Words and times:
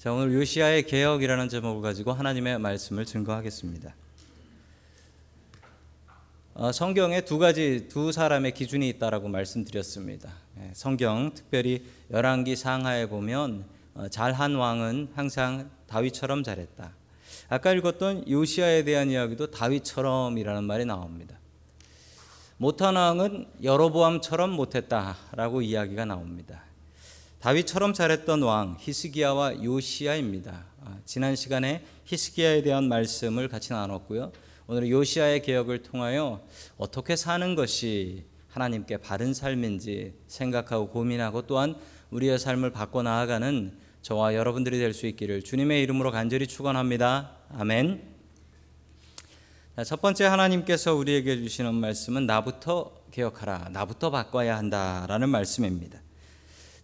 자, 0.00 0.14
오늘 0.14 0.32
요시아의 0.32 0.84
개혁이라는 0.84 1.50
제목을 1.50 1.82
가지고 1.82 2.14
하나님의 2.14 2.58
말씀을 2.58 3.04
증거하겠습니다. 3.04 3.94
어, 6.54 6.72
성경에 6.72 7.20
두 7.20 7.36
가지 7.36 7.86
두 7.86 8.10
사람의 8.10 8.54
기준이 8.54 8.88
있다라고 8.88 9.28
말씀드렸습니다. 9.28 10.32
예, 10.58 10.70
성경 10.72 11.34
특별히 11.34 11.84
열왕기 12.10 12.56
상하에 12.56 13.10
보면 13.10 13.66
어, 13.92 14.08
잘한 14.08 14.54
왕은 14.54 15.10
항상 15.14 15.70
다윗처럼 15.86 16.44
잘했다. 16.44 16.94
아까 17.50 17.72
읽었던 17.74 18.26
요시아에 18.26 18.84
대한 18.84 19.10
이야기도 19.10 19.50
다윗처럼이라는 19.50 20.64
말이 20.64 20.86
나옵니다. 20.86 21.38
못한 22.56 22.96
왕은 22.96 23.48
여로보암처럼 23.62 24.50
못했다라고 24.50 25.60
이야기가 25.60 26.06
나옵니다. 26.06 26.69
다윗처럼 27.40 27.94
잘했던 27.94 28.42
왕 28.42 28.76
히스기야와 28.78 29.64
요시야입니다. 29.64 30.66
아, 30.84 30.98
지난 31.06 31.34
시간에 31.36 31.82
히스기야에 32.04 32.60
대한 32.60 32.86
말씀을 32.86 33.48
같이 33.48 33.72
나눴고요. 33.72 34.30
오늘 34.66 34.90
요시야의 34.90 35.40
개혁을 35.40 35.82
통하여 35.82 36.46
어떻게 36.76 37.16
사는 37.16 37.54
것이 37.54 38.26
하나님께 38.48 38.98
바른 38.98 39.32
삶인지 39.32 40.12
생각하고 40.26 40.90
고민하고 40.90 41.46
또한 41.46 41.76
우리의 42.10 42.38
삶을 42.38 42.72
바꿔 42.72 43.02
나아가는 43.02 43.72
저와 44.02 44.34
여러분들이 44.34 44.78
될 44.78 44.92
수 44.92 45.06
있기를 45.06 45.42
주님의 45.42 45.82
이름으로 45.82 46.10
간절히 46.10 46.46
축원합니다. 46.46 47.36
아멘. 47.54 48.02
첫 49.86 50.02
번째 50.02 50.26
하나님께서 50.26 50.94
우리에게 50.94 51.38
주시는 51.38 51.74
말씀은 51.74 52.26
나부터 52.26 52.92
개혁하라, 53.12 53.70
나부터 53.72 54.10
바꿔야 54.10 54.58
한다라는 54.58 55.30
말씀입니다. 55.30 56.02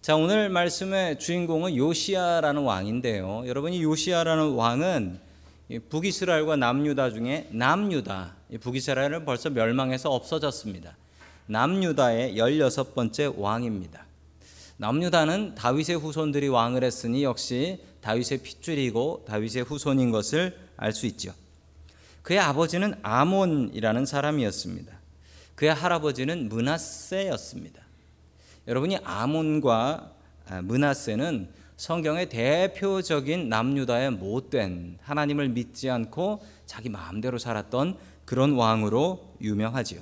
자, 0.02 0.14
오늘 0.14 0.48
말씀의 0.50 1.18
주인공은 1.18 1.76
요시아라는 1.76 2.62
왕인데요. 2.62 3.42
여러분 3.46 3.72
이 3.72 3.82
요시아라는 3.82 4.52
왕은 4.52 5.18
북이스라엘과 5.88 6.54
남유다 6.56 7.10
중에 7.10 7.48
남유다, 7.50 8.36
북이스라엘은 8.60 9.24
벌써 9.24 9.50
멸망해서 9.50 10.12
없어졌습니다. 10.12 10.96
남유다의 11.46 12.36
16번째 12.36 13.34
왕입니다. 13.36 14.04
남유다는 14.76 15.56
다윗의 15.56 15.96
후손들이 15.96 16.48
왕을 16.48 16.84
했으니 16.84 17.24
역시 17.24 17.80
다윗의 18.00 18.42
핏줄이고 18.42 19.24
다윗의 19.26 19.64
후손인 19.64 20.12
것을 20.12 20.56
알 20.76 20.92
수 20.92 21.06
있죠. 21.06 21.32
그의 22.22 22.38
아버지는 22.38 22.94
아몬이라는 23.02 24.06
사람이었습니다. 24.06 24.92
그의 25.56 25.74
할아버지는 25.74 26.48
문하세였습니다. 26.48 27.85
여러분이 28.66 28.98
아몬과 29.04 30.12
아, 30.48 30.62
문하세는 30.62 31.48
성경의 31.76 32.28
대표적인 32.28 33.48
남유다의 33.48 34.12
못된 34.12 34.98
하나님을 35.02 35.50
믿지 35.50 35.90
않고 35.90 36.42
자기 36.64 36.88
마음대로 36.88 37.38
살았던 37.38 37.98
그런 38.24 38.52
왕으로 38.54 39.36
유명하지요. 39.40 40.00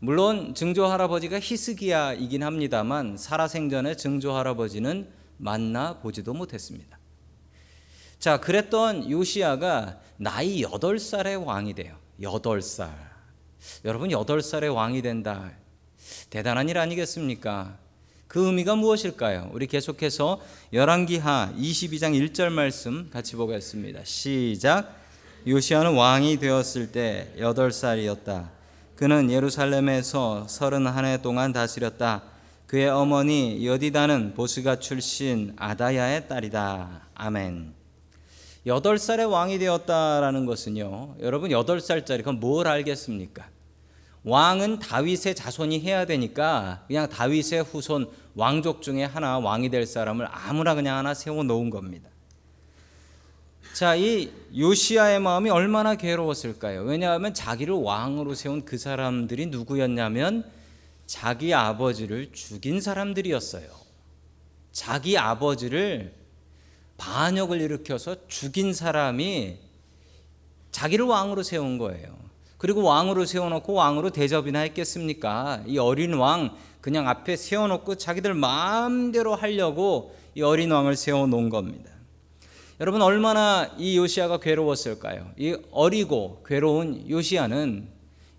물론 0.00 0.54
증조 0.54 0.86
할아버지가 0.86 1.38
히스기야이긴 1.38 2.42
합니다만 2.42 3.16
살아생전에 3.16 3.94
증조 3.94 4.34
할아버지는 4.34 5.08
만나 5.36 6.00
보지도 6.00 6.34
못했습니다. 6.34 6.98
자, 8.18 8.38
그랬던 8.38 9.10
요시아가 9.10 10.00
나이 10.16 10.62
8살의 10.62 11.44
왕이 11.44 11.74
돼요. 11.74 11.96
8살. 12.20 12.90
여러분 13.84 14.10
8살의 14.10 14.74
왕이 14.74 15.02
된다. 15.02 15.52
대단한 16.30 16.68
일 16.68 16.78
아니겠습니까? 16.78 17.76
그 18.28 18.46
의미가 18.46 18.76
무엇일까요? 18.76 19.50
우리 19.52 19.66
계속해서 19.66 20.40
열왕기하 20.72 21.52
22장 21.58 22.18
1절 22.18 22.50
말씀 22.50 23.10
같이 23.10 23.36
보겠습니다. 23.36 24.04
시작. 24.04 24.96
요시아는 25.46 25.94
왕이 25.94 26.38
되었을 26.38 26.92
때 26.92 27.34
8살이었다. 27.38 28.48
그는 28.96 29.30
예루살렘에서 29.30 30.46
31해 30.48 31.20
동안 31.20 31.52
다스렸다. 31.52 32.22
그의 32.66 32.88
어머니 32.88 33.66
여디다는 33.66 34.32
보스가 34.32 34.78
출신 34.78 35.52
아다야의 35.56 36.28
딸이다. 36.28 37.08
아멘. 37.14 37.74
8살의 38.66 39.30
왕이 39.30 39.58
되었다라는 39.58 40.46
것은요. 40.46 41.16
여러분 41.20 41.50
8살짜리 41.50 42.18
그건 42.18 42.40
뭘 42.40 42.66
알겠습니까? 42.68 43.46
왕은 44.24 44.78
다윗의 44.78 45.34
자손이 45.34 45.80
해야 45.80 46.04
되니까 46.04 46.84
그냥 46.86 47.08
다윗의 47.08 47.64
후손 47.64 48.10
왕족 48.34 48.82
중에 48.82 49.04
하나 49.04 49.38
왕이 49.38 49.70
될 49.70 49.84
사람을 49.84 50.28
아무나 50.30 50.74
그냥 50.74 50.96
하나 50.96 51.12
세워 51.12 51.42
놓은 51.42 51.70
겁니다. 51.70 52.08
자, 53.74 53.96
이 53.96 54.30
요시아의 54.56 55.20
마음이 55.20 55.50
얼마나 55.50 55.94
괴로웠을까요? 55.94 56.82
왜냐하면 56.82 57.32
자기를 57.32 57.74
왕으로 57.74 58.34
세운 58.34 58.64
그 58.64 58.76
사람들이 58.76 59.46
누구였냐면 59.46 60.44
자기 61.06 61.52
아버지를 61.54 62.32
죽인 62.32 62.80
사람들이었어요. 62.80 63.66
자기 64.72 65.18
아버지를 65.18 66.14
반역을 66.96 67.60
일으켜서 67.60 68.16
죽인 68.28 68.72
사람이 68.72 69.58
자기를 70.70 71.04
왕으로 71.06 71.42
세운 71.42 71.78
거예요. 71.78 72.16
그리고 72.62 72.84
왕으로 72.84 73.24
세워놓고 73.24 73.72
왕으로 73.72 74.10
대접이나 74.10 74.60
했겠습니까? 74.60 75.64
이 75.66 75.78
어린 75.78 76.14
왕 76.14 76.54
그냥 76.80 77.08
앞에 77.08 77.34
세워놓고 77.34 77.96
자기들 77.96 78.34
마음대로 78.34 79.34
하려고 79.34 80.14
이 80.36 80.42
어린 80.42 80.70
왕을 80.70 80.94
세워놓은 80.94 81.50
겁니다. 81.50 81.90
여러분 82.78 83.02
얼마나 83.02 83.68
이 83.78 83.96
요시아가 83.96 84.38
괴로웠을까요? 84.38 85.32
이 85.36 85.56
어리고 85.72 86.44
괴로운 86.46 87.10
요시아는 87.10 87.88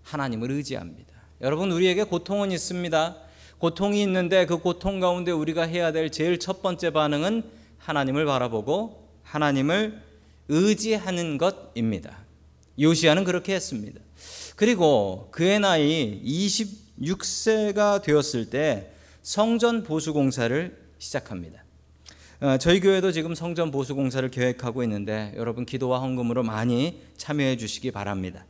하나님을 0.04 0.52
의지합니다. 0.52 1.12
여러분 1.42 1.70
우리에게 1.70 2.04
고통은 2.04 2.50
있습니다. 2.50 3.16
고통이 3.58 4.00
있는데 4.04 4.46
그 4.46 4.56
고통 4.56 5.00
가운데 5.00 5.32
우리가 5.32 5.64
해야 5.64 5.92
될 5.92 6.10
제일 6.10 6.38
첫 6.38 6.62
번째 6.62 6.92
반응은 6.92 7.42
하나님을 7.76 8.24
바라보고 8.24 9.06
하나님을 9.22 10.00
의지하는 10.48 11.36
것입니다. 11.36 12.24
요시아는 12.80 13.24
그렇게 13.24 13.54
했습니다. 13.54 14.00
그리고 14.56 15.28
그의 15.32 15.60
나이 15.60 16.20
26세가 16.24 18.02
되었을 18.02 18.50
때 18.50 18.92
성전 19.22 19.82
보수 19.82 20.12
공사를 20.12 20.76
시작합니다. 20.98 21.64
어, 22.40 22.58
저희 22.58 22.80
교회도 22.80 23.12
지금 23.12 23.34
성전 23.34 23.70
보수 23.70 23.94
공사를 23.94 24.28
계획하고 24.30 24.82
있는데 24.82 25.32
여러분 25.36 25.64
기도와 25.64 26.00
헌금으로 26.00 26.42
많이 26.42 27.00
참여해 27.16 27.56
주시기 27.56 27.90
바랍니다. 27.90 28.44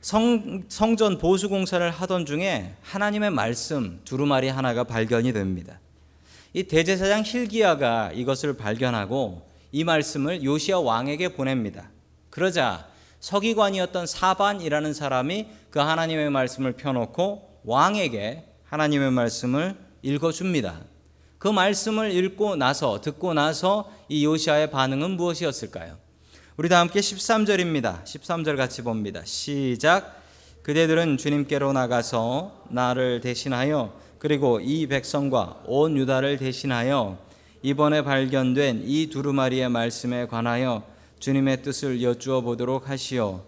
성, 0.00 0.64
성전 0.68 1.18
보수 1.18 1.48
공사를 1.48 1.88
하던 1.88 2.26
중에 2.26 2.74
하나님의 2.82 3.30
말씀 3.30 4.00
두루마리 4.04 4.48
하나가 4.48 4.84
발견이 4.84 5.32
됩니다. 5.32 5.78
이 6.54 6.64
대제사장 6.64 7.22
힐기야가 7.24 8.12
이것을 8.12 8.56
발견하고 8.56 9.46
이 9.70 9.84
말씀을 9.84 10.42
요시아 10.42 10.80
왕에게 10.80 11.34
보냅니다. 11.34 11.88
그러자 12.30 12.91
서기관이었던 13.22 14.06
사반이라는 14.06 14.92
사람이 14.92 15.46
그 15.70 15.78
하나님의 15.78 16.30
말씀을 16.30 16.72
펴놓고 16.72 17.60
왕에게 17.64 18.44
하나님의 18.64 19.12
말씀을 19.12 19.76
읽어줍니다. 20.02 20.80
그 21.38 21.46
말씀을 21.46 22.12
읽고 22.12 22.56
나서 22.56 23.00
듣고 23.00 23.32
나서 23.32 23.90
이 24.08 24.24
요시아의 24.24 24.72
반응은 24.72 25.12
무엇이었을까요? 25.12 25.98
우리 26.56 26.68
다 26.68 26.80
함께 26.80 26.98
13절입니다. 26.98 28.02
13절 28.04 28.56
같이 28.56 28.82
봅니다. 28.82 29.22
시작. 29.24 30.20
그대들은 30.64 31.16
주님께로 31.16 31.72
나가서 31.72 32.64
나를 32.70 33.20
대신하여 33.20 33.96
그리고 34.18 34.58
이 34.60 34.88
백성과 34.88 35.62
온 35.66 35.96
유다를 35.96 36.38
대신하여 36.38 37.18
이번에 37.62 38.02
발견된 38.02 38.82
이 38.84 39.10
두루마리의 39.10 39.68
말씀에 39.68 40.26
관하여 40.26 40.91
주님의 41.22 41.62
뜻을 41.62 42.02
여쭈어 42.02 42.40
보도록 42.40 42.88
하시오. 42.88 43.44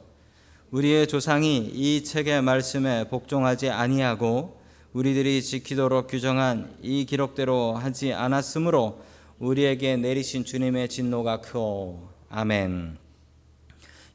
우리의 0.70 1.08
조상이 1.08 1.56
이 1.74 2.04
책의 2.04 2.40
말씀에 2.40 3.08
복종하지 3.08 3.68
아니하고 3.68 4.60
우리들이 4.92 5.42
지키도록 5.42 6.06
규정한 6.06 6.72
이 6.82 7.04
기록대로 7.04 7.74
하지 7.74 8.12
않았으므로 8.12 9.02
우리에게 9.40 9.96
내리신 9.96 10.44
주님의 10.44 10.88
진노가 10.88 11.40
크오. 11.40 12.10
아멘. 12.28 12.96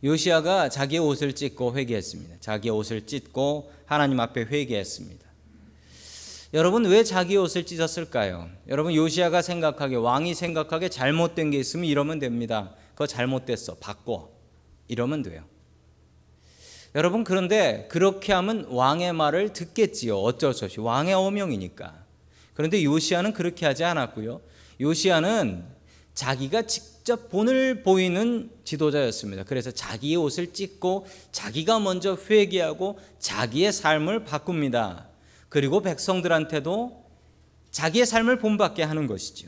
요시아가 0.06 0.69
자기의 0.69 1.01
옷을 1.01 1.35
찢고 1.35 1.75
회개했습니다. 1.75 2.38
자기의 2.39 2.73
옷을 2.73 3.06
찢고 3.07 3.73
하나님 3.85 4.21
앞에 4.21 4.44
회개했습니다. 4.44 5.27
여러분 6.53 6.85
왜 6.85 7.03
자기 7.03 7.35
옷을 7.35 7.65
찢었을까요? 7.65 8.47
여러분 8.69 8.95
요시아가 8.95 9.41
생각하게 9.41 9.97
왕이 9.97 10.33
생각하게 10.33 10.88
잘못된 10.88 11.51
게 11.51 11.59
있으면 11.59 11.85
이러면 11.88 12.19
됩니다. 12.19 12.73
그거 13.00 13.07
잘못됐어. 13.07 13.75
바꿔. 13.75 14.30
이러면 14.90 15.24
돼요. 15.24 15.46
여러분 16.96 17.24
그런데 17.24 17.88
그렇게 17.90 18.34
하면 18.34 18.66
왕의 18.66 19.13
말을 19.13 19.54
듣겠지요. 19.54 20.19
어쩔 20.19 20.54
수 20.54 20.66
없이 20.66 20.81
왕의 20.81 21.13
어명이니까. 21.13 22.04
그런데 22.54 22.84
요시아는 22.84 23.31
그렇게 23.31 23.66
하지 23.66 23.86
않았고요. 23.86 24.42
요시아는 24.81 25.63
자기가 26.13 26.63
직접 26.63 27.30
본을 27.30 27.84
보이는 27.84 28.51
지도자였습니다. 28.66 29.45
그래서 29.45 29.72
자기의 29.72 30.18
옷을 30.18 30.52
찢고 30.52 31.07
자기가 31.31 31.80
먼저 31.80 32.18
회개하고 32.30 33.00
자기의 33.18 33.72
삶을 33.72 34.25
바꿉니다. 34.25 35.07
그리고 35.48 35.81
백성들한테도 35.81 37.06
자기의 37.72 38.06
삶을 38.06 38.40
본받게 38.40 38.84
하는 38.84 39.07
것이죠. 39.07 39.48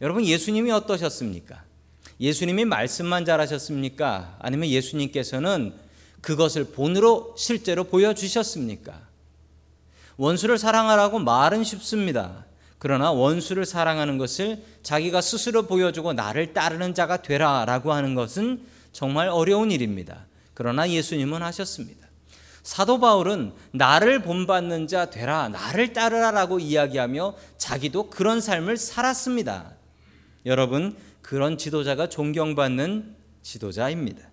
여러분 0.00 0.24
예수님이 0.26 0.72
어떠셨습니까? 0.72 1.67
예수님이 2.20 2.64
말씀만 2.64 3.24
잘하셨습니까? 3.24 4.36
아니면 4.40 4.68
예수님께서는 4.68 5.72
그것을 6.20 6.64
본으로 6.64 7.34
실제로 7.36 7.84
보여주셨습니까? 7.84 9.00
원수를 10.16 10.58
사랑하라고 10.58 11.20
말은 11.20 11.62
쉽습니다. 11.62 12.44
그러나 12.78 13.12
원수를 13.12 13.64
사랑하는 13.64 14.18
것을 14.18 14.62
자기가 14.82 15.20
스스로 15.20 15.62
보여주고 15.66 16.12
나를 16.12 16.52
따르는 16.52 16.94
자가 16.94 17.22
되라 17.22 17.64
라고 17.64 17.92
하는 17.92 18.14
것은 18.14 18.62
정말 18.92 19.28
어려운 19.28 19.70
일입니다. 19.70 20.26
그러나 20.54 20.88
예수님은 20.88 21.42
하셨습니다. 21.42 22.08
사도 22.64 22.98
바울은 23.00 23.52
나를 23.70 24.22
본받는 24.22 24.88
자 24.88 25.08
되라, 25.08 25.48
나를 25.48 25.92
따르라 25.92 26.32
라고 26.32 26.58
이야기하며 26.58 27.34
자기도 27.56 28.10
그런 28.10 28.40
삶을 28.40 28.76
살았습니다. 28.76 29.72
여러분, 30.46 30.96
그런 31.28 31.58
지도자가 31.58 32.08
존경받는 32.08 33.14
지도자입니다. 33.42 34.30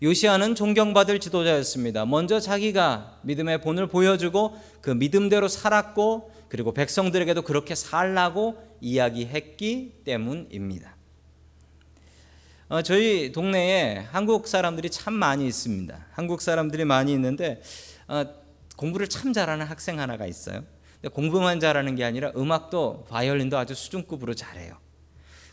요시아는 0.00 0.54
존경받을 0.54 1.18
지도자였습니다. 1.18 2.06
먼저 2.06 2.38
자기가 2.38 3.18
믿음의 3.22 3.60
본을 3.62 3.88
보여주고 3.88 4.56
그 4.82 4.90
믿음대로 4.90 5.48
살았고 5.48 6.32
그리고 6.48 6.72
백성들에게도 6.72 7.42
그렇게 7.42 7.74
살라고 7.74 8.62
이야기했기 8.80 10.02
때문입니다. 10.04 10.94
어, 12.68 12.82
저희 12.82 13.32
동네에 13.32 14.06
한국 14.12 14.46
사람들이 14.46 14.90
참 14.90 15.12
많이 15.14 15.44
있습니다. 15.44 16.06
한국 16.12 16.40
사람들이 16.40 16.84
많이 16.84 17.12
있는데 17.14 17.60
어, 18.06 18.26
공부를 18.76 19.08
참 19.08 19.32
잘하는 19.32 19.66
학생 19.66 19.98
하나가 19.98 20.24
있어요. 20.26 20.62
공부만 21.12 21.58
잘하는 21.58 21.96
게 21.96 22.04
아니라 22.04 22.30
음악도 22.36 23.06
바이올린도 23.08 23.58
아주 23.58 23.74
수준급으로 23.74 24.34
잘해요. 24.34 24.78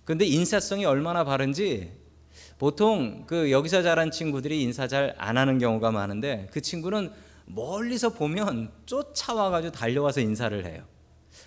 근데 0.08 0.24
인사성이 0.26 0.86
얼마나 0.86 1.26
바른지 1.26 1.92
보통 2.58 3.26
그 3.28 3.52
여기서 3.52 3.82
자란 3.84 4.10
친구들이 4.10 4.64
인사 4.64 4.88
잘 4.88 5.14
안 5.18 5.38
하는 5.38 5.60
경우가 5.60 5.92
많은데 5.92 6.48
그 6.52 6.62
친구는 6.62 7.12
멀리서 7.46 8.14
보면 8.14 8.72
쫓아와 8.86 9.50
가지고 9.50 9.74
달려와서 9.74 10.22
인사를 10.22 10.66
해요. 10.66 10.86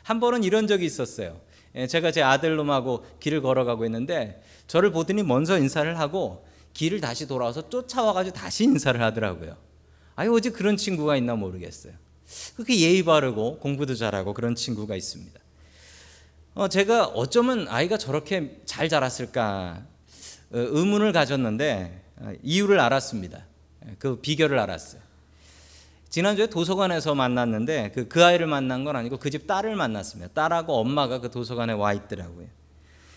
한 0.03 0.21
번은 0.21 0.45
이런 0.45 0.67
적이 0.67 0.85
있었어요. 0.85 1.41
예, 1.75 1.87
제가 1.87 2.13
제 2.13 2.21
아들놈하고 2.21 3.07
길을 3.19 3.41
걸어가고 3.41 3.87
있는데 3.87 4.43
저를 4.67 4.93
보더니 4.93 5.23
먼저 5.23 5.57
인사를 5.59 5.99
하고 5.99 6.47
길을 6.75 7.01
다시 7.01 7.27
돌아와서 7.27 7.67
쫓아와 7.71 8.13
가지고 8.13 8.37
다시 8.37 8.65
인사를 8.65 9.01
하더라고요. 9.01 9.57
아유 10.17 10.35
어제 10.35 10.51
그런 10.51 10.77
친구가 10.77 11.17
있나 11.17 11.35
모르겠어요. 11.35 11.95
그렇게 12.57 12.79
예의 12.79 13.05
바르고 13.05 13.59
공부도 13.61 13.95
잘하고 13.95 14.35
그런 14.35 14.55
친구가 14.55 14.97
있습니다. 14.97 15.41
어, 16.61 16.69
제가 16.69 17.07
어쩌면 17.07 17.67
아이가 17.71 17.97
저렇게 17.97 18.61
잘 18.67 18.91
자랐을까 18.91 19.83
어, 20.51 20.59
의문을 20.59 21.11
가졌는데 21.11 22.03
어, 22.19 22.33
이유를 22.43 22.79
알았습니다. 22.79 23.47
그 23.99 24.17
비결을 24.17 24.59
알았어요. 24.59 25.01
지난주에 26.11 26.49
도서관에서 26.49 27.15
만났는데 27.15 27.93
그, 27.95 28.09
그 28.09 28.23
아이를 28.23 28.47
만난 28.47 28.85
건 28.85 28.95
아니고 28.95 29.17
그 29.17 29.31
집 29.31 29.47
딸을 29.47 29.75
만났습니다. 29.75 30.35
딸하고 30.35 30.75
엄마가 30.75 31.21
그 31.21 31.31
도서관에 31.31 31.73
와 31.73 31.95
있더라고요. 31.95 32.47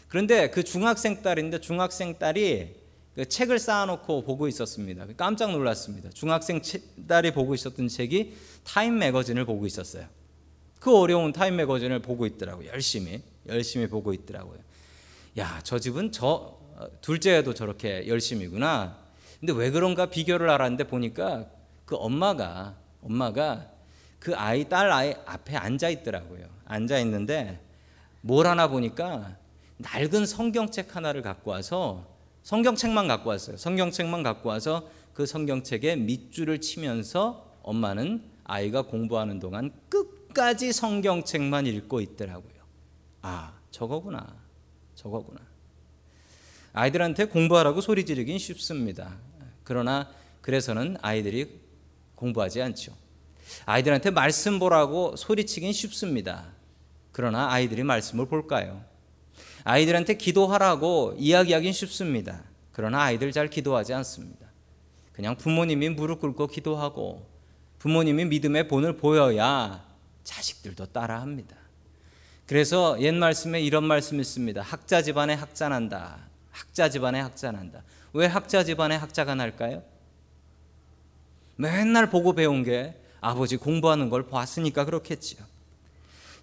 그런데 0.08 0.50
그 0.50 0.64
중학생 0.64 1.22
딸인데 1.22 1.60
중학생 1.60 2.18
딸이 2.18 2.74
그 3.14 3.28
책을 3.28 3.60
쌓아놓고 3.60 4.24
보고 4.24 4.48
있었습니다. 4.48 5.06
깜짝 5.18 5.52
놀랐습니다. 5.52 6.12
중학생 6.12 6.62
딸이 7.10 7.32
보고 7.32 7.54
있었던 7.56 7.90
책이 7.90 8.38
Time 8.64 9.00
Magazine을 9.00 9.44
보고 9.44 9.66
있었어요. 9.66 10.06
그 10.80 10.98
어려운 10.98 11.34
Time 11.34 11.58
Magazine을 11.58 12.00
보고 12.00 12.26
있더라고요. 12.26 12.70
열심히 12.70 13.22
열심히 13.48 13.88
보고 13.88 14.14
있더라고요. 14.14 14.60
야, 15.38 15.60
저 15.64 15.80
집은 15.80 16.12
저 16.12 16.58
둘째도 17.02 17.54
저렇게 17.54 18.08
열심히구나. 18.08 18.98
근데 19.40 19.54
왜 19.54 19.72
그런가 19.72 20.06
비결을 20.06 20.50
알았는데 20.50 20.86
보니까 20.86 21.48
그 21.86 21.96
엄마가 21.96 22.76
엄마가 23.02 23.70
그 24.20 24.36
아이 24.36 24.70
딸 24.70 24.92
아이 24.92 25.14
앞에 25.26 25.56
앉아 25.56 25.90
있더라고요. 25.90 26.46
앉아 26.66 27.00
있는데 27.00 27.60
뭘 28.22 28.48
하나 28.48 28.70
보니까 28.70 29.36
낡은 29.78 30.26
성경책 30.26 30.96
하나를 30.96 31.22
갖고 31.22 31.52
와서 31.52 32.08
성경책만 32.44 33.08
갖고 33.08 33.30
왔어요. 33.30 33.58
성경책만 33.58 34.24
갖고 34.24 34.50
와서 34.50 34.88
그 35.14 35.26
성경책에 35.26 35.98
밑줄을 35.98 36.62
치면서 36.62 37.52
엄마는 37.64 38.24
아이가 38.46 38.84
공부하는 38.84 39.40
동안 39.40 39.72
끝까지 39.90 40.72
성경책만 40.74 41.68
읽고 41.68 42.02
있더라고요. 42.02 42.53
아, 43.24 43.54
저거구나. 43.72 44.36
저거구나. 44.96 45.40
아이들한테 46.74 47.26
공부하라고 47.26 47.82
소리 47.82 48.06
지르긴 48.06 48.38
쉽습니다. 48.38 49.18
그러나 49.64 50.10
그래서는 50.42 50.98
아이들이 51.02 51.62
공부하지 52.16 52.62
않죠. 52.62 52.96
아이들한테 53.66 54.12
말씀 54.12 54.60
보라고 54.60 55.16
소리치긴 55.16 55.72
쉽습니다. 55.72 56.52
그러나 57.12 57.50
아이들이 57.52 57.84
말씀을 57.84 58.28
볼까요? 58.28 58.84
아이들한테 59.64 60.16
기도하라고 60.16 61.16
이야기하긴 61.18 61.72
쉽습니다. 61.72 62.44
그러나 62.72 63.04
아이들 63.04 63.32
잘 63.32 63.50
기도하지 63.50 63.94
않습니다. 63.94 64.48
그냥 65.14 65.38
부모님이 65.38 65.90
무릎 65.90 66.20
꿇고 66.20 66.48
기도하고 66.48 67.30
부모님이 67.80 68.26
믿음의 68.26 68.68
본을 68.68 68.98
보여야 68.98 69.86
자식들도 70.24 70.88
따라합니다. 70.88 71.63
그래서 72.46 72.98
옛 73.00 73.14
말씀에 73.14 73.62
이런 73.62 73.86
말씀이 73.86 74.20
있습니다. 74.20 74.62
학자 74.62 75.02
집안에 75.02 75.34
학자 75.34 75.70
난다. 75.70 76.18
학자 76.52 76.90
집안에 76.90 77.20
학자 77.20 77.52
난다. 77.52 77.84
왜 78.14 78.28
학자 78.28 78.64
집안에 78.64 78.96
학자가 78.96 79.36
날까요? 79.36 79.82
맨날 81.56 82.10
보고 82.10 82.34
배운 82.34 82.64
게 82.64 82.96
아버지 83.22 83.58
공부하는 83.58 84.10
걸 84.10 84.28
봤으니까 84.28 84.86
그렇겠지요. 84.86 85.40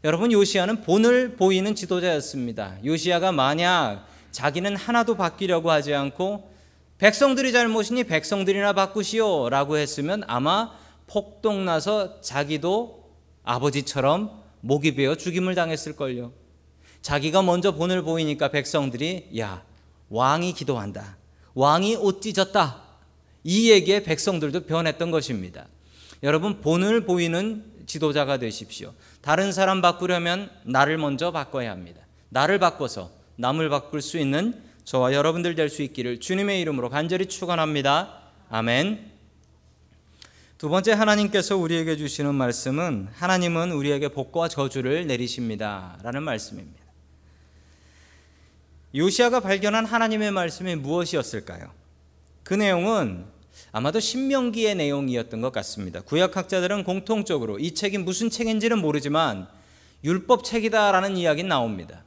여러분 0.03 0.33
요시아는 0.33 0.81
본을 0.83 1.37
보이는 1.37 1.75
지도자였습니다. 1.75 2.79
요시아가 2.85 3.33
만약 3.33 4.07
자기는 4.31 4.77
하나도 4.77 5.17
바뀌려고 5.17 5.71
하지 5.71 5.95
않고 5.95 6.51
백성들이 6.99 7.53
잘못이니 7.53 8.05
백성들이나 8.05 8.73
바꾸시오라고 8.73 9.77
했으면 9.77 10.23
아마 10.27 10.73
폭동나서 11.07 12.21
자기도 12.21 13.11
아버지처럼 13.43 14.41
목이 14.61 14.95
베어 14.95 15.15
죽임을 15.15 15.55
당했을걸요. 15.55 16.33
자기가 17.03 17.43
먼저 17.43 17.73
본을 17.73 18.03
보이니까 18.03 18.49
백성들이 18.51 19.31
야 19.39 19.63
왕이 20.11 20.53
기도한다. 20.53 21.17
왕이 21.55 21.97
옷 21.97 22.21
찢었다. 22.21 22.83
이 23.43 23.71
얘기에 23.71 24.03
백성들도 24.03 24.67
변했던 24.67 25.11
것입니다. 25.11 25.67
여러분 26.23 26.61
본을 26.61 27.07
보이는 27.07 27.65
지도자가 27.87 28.39
되십시오. 28.39 28.93
다른 29.23 29.53
사람 29.53 29.81
바꾸려면 29.81 30.51
나를 30.65 30.99
먼저 30.99 31.33
바꿔야 31.33 31.71
합니다. 31.71 32.03
나를 32.29 32.59
바꿔서 32.59 33.11
남을 33.37 33.71
바꿀 33.71 34.03
수 34.03 34.19
있는 34.19 34.63
저와 34.85 35.13
여러분들 35.15 35.55
될 35.55 35.71
수 35.71 35.83
있기를 35.83 36.21
주님의 36.21 36.61
이름으로 36.61 36.91
간절히 36.91 37.27
축원합니다. 37.27 38.21
아멘. 38.51 39.10
두 40.61 40.69
번째 40.69 40.93
하나님께서 40.93 41.57
우리에게 41.57 41.97
주시는 41.97 42.35
말씀은 42.35 43.09
하나님은 43.15 43.73
우리에게 43.73 44.09
복과 44.09 44.49
저주를 44.49 45.07
내리십니다 45.07 45.99
라는 46.03 46.23
말씀입니다. 46.23 46.79
요시아가 48.95 49.41
발견한 49.41 49.87
하나님의 49.87 50.33
말씀이 50.33 50.77
무엇이었을까요? 50.77 51.71
그 52.43 52.53
내용은 52.53 53.25
아마도 53.73 54.01
신명기의 54.01 54.75
내용이었던 54.75 55.41
것 55.41 55.51
같습니다. 55.51 56.03
구약학자들은 56.03 56.85
공통적으로 56.85 57.59
이 57.59 57.73
책이 57.73 57.97
무슨 57.97 58.29
책인지는 58.29 58.83
모르지만 58.83 59.49
율법 60.05 60.45
책이다라는 60.45 61.17
이야기는 61.17 61.49
나옵니다. 61.49 62.05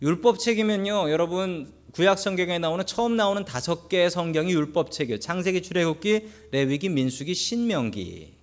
율법 0.00 0.38
책이면요, 0.38 1.10
여러분 1.10 1.70
구약 1.94 2.18
성경에 2.18 2.58
나오는 2.58 2.84
처음 2.86 3.16
나오는 3.16 3.44
다섯 3.44 3.88
개의 3.88 4.10
성경이 4.10 4.52
율법 4.52 4.90
책이에요. 4.90 5.20
창세기, 5.20 5.62
출애굽기, 5.62 6.28
레위기, 6.50 6.88
민수기, 6.88 7.34
신명기. 7.34 8.34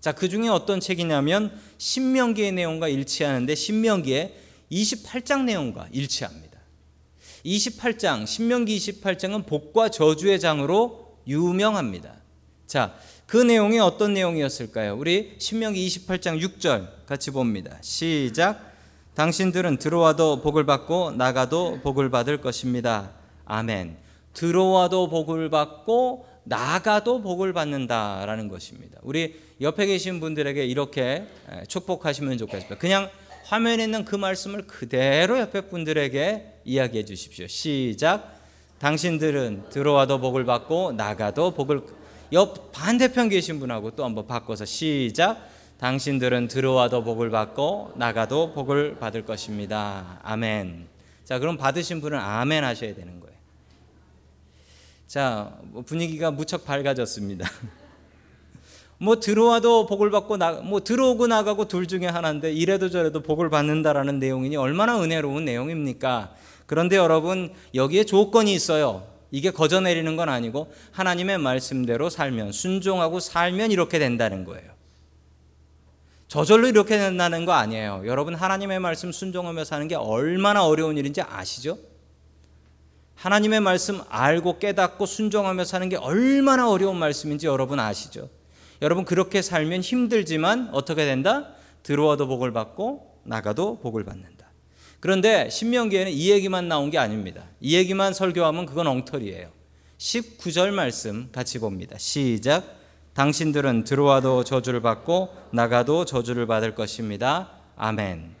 자, 0.00 0.10
그 0.10 0.28
중에 0.28 0.48
어떤 0.48 0.80
책이냐면 0.80 1.56
신명기의 1.78 2.50
내용과 2.50 2.88
일치하는데 2.88 3.54
신명기의 3.54 4.34
28장 4.72 5.44
내용과 5.44 5.86
일치합니다. 5.92 6.58
28장, 7.44 8.26
신명기 8.26 8.76
28장은 8.76 9.46
복과 9.46 9.90
저주의 9.90 10.40
장으로 10.40 11.16
유명합니다. 11.28 12.16
자, 12.66 12.96
그 13.26 13.36
내용이 13.36 13.78
어떤 13.78 14.14
내용이었을까요? 14.14 14.96
우리 14.96 15.36
신명기 15.38 15.86
28장 15.86 16.40
6절 16.40 17.06
같이 17.06 17.30
봅니다. 17.30 17.78
시작. 17.82 18.69
당신들은 19.14 19.78
들어와도 19.78 20.40
복을 20.40 20.64
받고 20.66 21.12
나가도 21.12 21.80
복을 21.82 22.10
받을 22.10 22.40
것입니다. 22.40 23.10
아멘. 23.44 23.96
들어와도 24.34 25.08
복을 25.08 25.50
받고 25.50 26.26
나가도 26.44 27.20
복을 27.22 27.52
받는다라는 27.52 28.48
것입니다. 28.48 28.98
우리 29.02 29.38
옆에 29.60 29.86
계신 29.86 30.20
분들에게 30.20 30.64
이렇게 30.64 31.26
축복하시면 31.68 32.38
좋겠습니다. 32.38 32.78
그냥 32.78 33.10
화면에 33.44 33.84
있는 33.84 34.04
그 34.04 34.14
말씀을 34.16 34.66
그대로 34.66 35.38
옆에 35.38 35.62
분들에게 35.62 36.60
이야기해 36.64 37.04
주십시오. 37.04 37.46
시작. 37.46 38.38
당신들은 38.78 39.64
들어와도 39.70 40.20
복을 40.20 40.44
받고 40.44 40.92
나가도 40.92 41.50
복을 41.52 41.82
옆 42.32 42.72
반대편 42.72 43.28
계신 43.28 43.58
분하고 43.58 43.90
또 43.90 44.04
한번 44.04 44.26
바꿔서 44.26 44.64
시작. 44.64 45.48
당신들은 45.80 46.48
들어와도 46.48 47.04
복을 47.04 47.30
받고 47.30 47.92
나가도 47.96 48.52
복을 48.52 48.98
받을 48.98 49.24
것입니다. 49.24 50.20
아멘. 50.22 50.86
자, 51.24 51.38
그럼 51.38 51.56
받으신 51.56 52.02
분은 52.02 52.18
아멘 52.18 52.64
하셔야 52.64 52.94
되는 52.94 53.18
거예요. 53.18 53.34
자, 55.06 55.56
뭐 55.62 55.80
분위기가 55.80 56.30
무척 56.30 56.66
밝아졌습니다. 56.66 57.48
뭐 58.98 59.20
들어와도 59.20 59.86
복을 59.86 60.10
받고 60.10 60.36
나, 60.36 60.52
뭐 60.52 60.80
들어오고 60.80 61.28
나가고 61.28 61.66
둘 61.66 61.86
중에 61.86 62.04
하나인데 62.04 62.52
이래도 62.52 62.90
저래도 62.90 63.22
복을 63.22 63.48
받는다라는 63.48 64.18
내용이니 64.18 64.56
얼마나 64.56 65.02
은혜로운 65.02 65.46
내용입니까? 65.46 66.34
그런데 66.66 66.96
여러분 66.96 67.54
여기에 67.74 68.04
조건이 68.04 68.52
있어요. 68.52 69.06
이게 69.30 69.50
거저 69.50 69.80
내리는 69.80 70.14
건 70.14 70.28
아니고 70.28 70.70
하나님의 70.92 71.38
말씀대로 71.38 72.10
살면 72.10 72.52
순종하고 72.52 73.18
살면 73.18 73.72
이렇게 73.72 73.98
된다는 73.98 74.44
거예요. 74.44 74.79
저절로 76.30 76.68
이렇게 76.68 76.96
된다는 76.96 77.44
거 77.44 77.54
아니에요. 77.54 78.04
여러분 78.06 78.36
하나님의 78.36 78.78
말씀 78.78 79.10
순종하며 79.10 79.64
사는 79.64 79.88
게 79.88 79.96
얼마나 79.96 80.64
어려운 80.64 80.96
일인지 80.96 81.20
아시죠? 81.20 81.76
하나님의 83.16 83.58
말씀 83.58 84.00
알고 84.08 84.60
깨닫고 84.60 85.06
순종하며 85.06 85.64
사는 85.64 85.88
게 85.88 85.96
얼마나 85.96 86.70
어려운 86.70 86.98
말씀인지 86.98 87.48
여러분 87.48 87.80
아시죠? 87.80 88.30
여러분 88.80 89.04
그렇게 89.04 89.42
살면 89.42 89.80
힘들지만 89.80 90.70
어떻게 90.72 91.04
된다? 91.04 91.48
들어와도 91.82 92.28
복을 92.28 92.52
받고 92.52 93.22
나가도 93.24 93.80
복을 93.80 94.04
받는다. 94.04 94.46
그런데 95.00 95.50
신명기에는 95.50 96.12
이 96.12 96.30
얘기만 96.30 96.68
나온 96.68 96.90
게 96.90 96.98
아닙니다. 96.98 97.42
이 97.60 97.74
얘기만 97.74 98.14
설교하면 98.14 98.66
그건 98.66 98.86
엉터리예요. 98.86 99.50
19절 99.98 100.70
말씀 100.70 101.28
같이 101.32 101.58
봅니다. 101.58 101.98
시작. 101.98 102.79
당신들은 103.14 103.84
들어와도 103.84 104.44
저주를 104.44 104.80
받고 104.80 105.34
나가도 105.52 106.04
저주를 106.04 106.46
받을 106.46 106.74
것입니다. 106.74 107.50
아멘. 107.76 108.34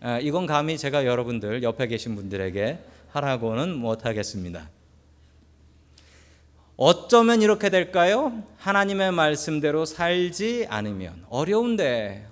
아, 0.00 0.18
이건 0.18 0.46
감히 0.46 0.76
제가 0.76 1.06
여러분들 1.06 1.62
옆에 1.62 1.86
계신 1.86 2.16
분들에게 2.16 2.78
하라고는 3.10 3.74
못하겠습니다. 3.76 4.68
어쩌면 6.76 7.40
이렇게 7.40 7.70
될까요? 7.70 8.42
하나님의 8.58 9.12
말씀대로 9.12 9.86
살지 9.86 10.66
않으면 10.68 11.24
어려운데 11.30 12.26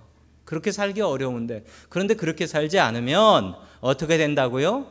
그렇게 0.45 0.71
살기 0.71 1.01
어려운데 1.01 1.65
그런데 1.89 2.15
그렇게 2.15 2.47
살지 2.47 2.79
않으면 2.79 3.55
어떻게 3.81 4.19
된다고요? 4.19 4.87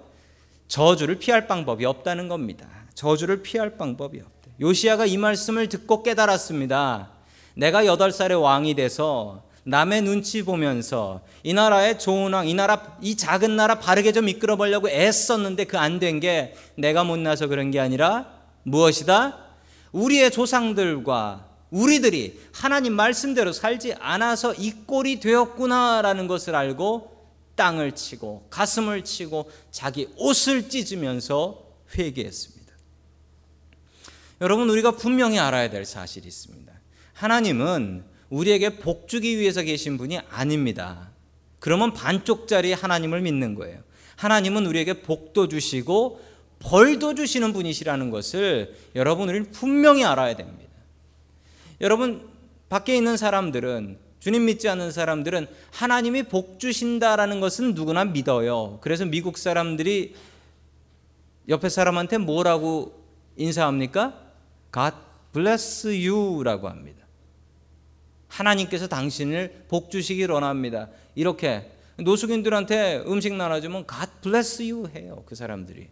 저주를 0.67 1.19
피할 1.19 1.45
방법이 1.45 1.85
없다는 1.85 2.27
겁니다. 2.27 2.67
저주를 2.95 3.43
피할 3.43 3.77
방법이 3.77 4.19
없대. 4.19 4.32
요시아가 4.61 5.05
이 5.05 5.17
말씀을 5.17 5.67
듣고 5.69 6.03
깨달았습니다. 6.03 7.09
내가 7.55 7.85
여덟 7.85 8.11
살의 8.11 8.41
왕이 8.41 8.75
돼서 8.75 9.43
남의 9.65 10.01
눈치 10.01 10.43
보면서 10.43 11.21
이 11.43 11.53
나라의 11.53 11.97
좋은 11.99 12.33
왕, 12.33 12.47
이 12.47 12.53
나라, 12.53 12.97
이 13.01 13.15
작은 13.15 13.55
나라 13.55 13.79
바르게 13.79 14.11
좀 14.11 14.27
이끌어 14.27 14.57
보려고 14.57 14.89
애썼는데 14.89 15.65
그 15.65 15.77
안 15.77 15.99
된 15.99 16.19
게 16.19 16.53
내가 16.75 17.03
못나서 17.03 17.47
그런 17.47 17.71
게 17.71 17.79
아니라 17.79 18.27
무엇이다? 18.63 19.37
우리의 19.93 20.31
조상들과 20.31 21.47
우리들이 21.71 22.39
하나님 22.53 22.93
말씀대로 22.93 23.51
살지 23.53 23.95
않아서 23.99 24.53
이 24.53 24.71
꼴이 24.85 25.19
되었구나라는 25.19 26.27
것을 26.27 26.55
알고 26.55 27.11
땅을 27.55 27.93
치고 27.93 28.47
가슴을 28.49 29.03
치고 29.03 29.49
자기 29.71 30.09
옷을 30.17 30.69
찢으면서 30.69 31.63
회개했습니다. 31.97 32.52
여러분 34.43 34.69
우리가 34.69 34.91
분명히 34.91 35.39
알아야 35.39 35.69
될 35.69 35.85
사실이 35.85 36.27
있습니다. 36.27 36.73
하나님은 37.13 38.03
우리에게 38.29 38.77
복 38.77 39.07
주기 39.07 39.39
위해서 39.39 39.61
계신 39.61 39.97
분이 39.97 40.19
아닙니다. 40.29 41.11
그러면 41.59 41.93
반쪽짜리 41.93 42.73
하나님을 42.73 43.21
믿는 43.21 43.55
거예요. 43.55 43.79
하나님은 44.17 44.65
우리에게 44.65 45.01
복도 45.01 45.47
주시고 45.47 46.19
벌도 46.59 47.15
주시는 47.15 47.53
분이시라는 47.53 48.09
것을 48.09 48.75
여러분 48.95 49.29
우리는 49.29 49.49
분명히 49.49 50.03
알아야 50.03 50.35
됩니다. 50.35 50.73
여러분 51.79 52.27
밖에 52.67 52.97
있는 52.97 53.15
사람들은 53.15 53.97
주님 54.19 54.43
믿지 54.43 54.67
않는 54.67 54.91
사람들은 54.91 55.47
하나님이 55.71 56.23
복 56.23 56.59
주신다라는 56.59 57.39
것은 57.39 57.75
누구나 57.75 58.03
믿어요. 58.03 58.79
그래서 58.81 59.05
미국 59.05 59.37
사람들이 59.37 60.15
옆에 61.47 61.69
사람한테 61.69 62.17
뭐라고 62.17 63.03
인사합니까? 63.37 64.32
God 64.73 64.95
bless 65.31 65.87
you라고 65.87 66.67
합니다. 66.67 67.03
하나님께서 68.27 68.87
당신을 68.87 69.65
복 69.67 69.91
주시길 69.91 70.31
원합니다. 70.31 70.89
이렇게 71.15 71.69
노숙인들한테 71.97 73.03
음식 73.05 73.33
나눠주면 73.33 73.85
God 73.87 74.11
bless 74.21 74.61
you 74.61 74.89
해요. 74.89 75.23
그 75.27 75.35
사람들이. 75.35 75.89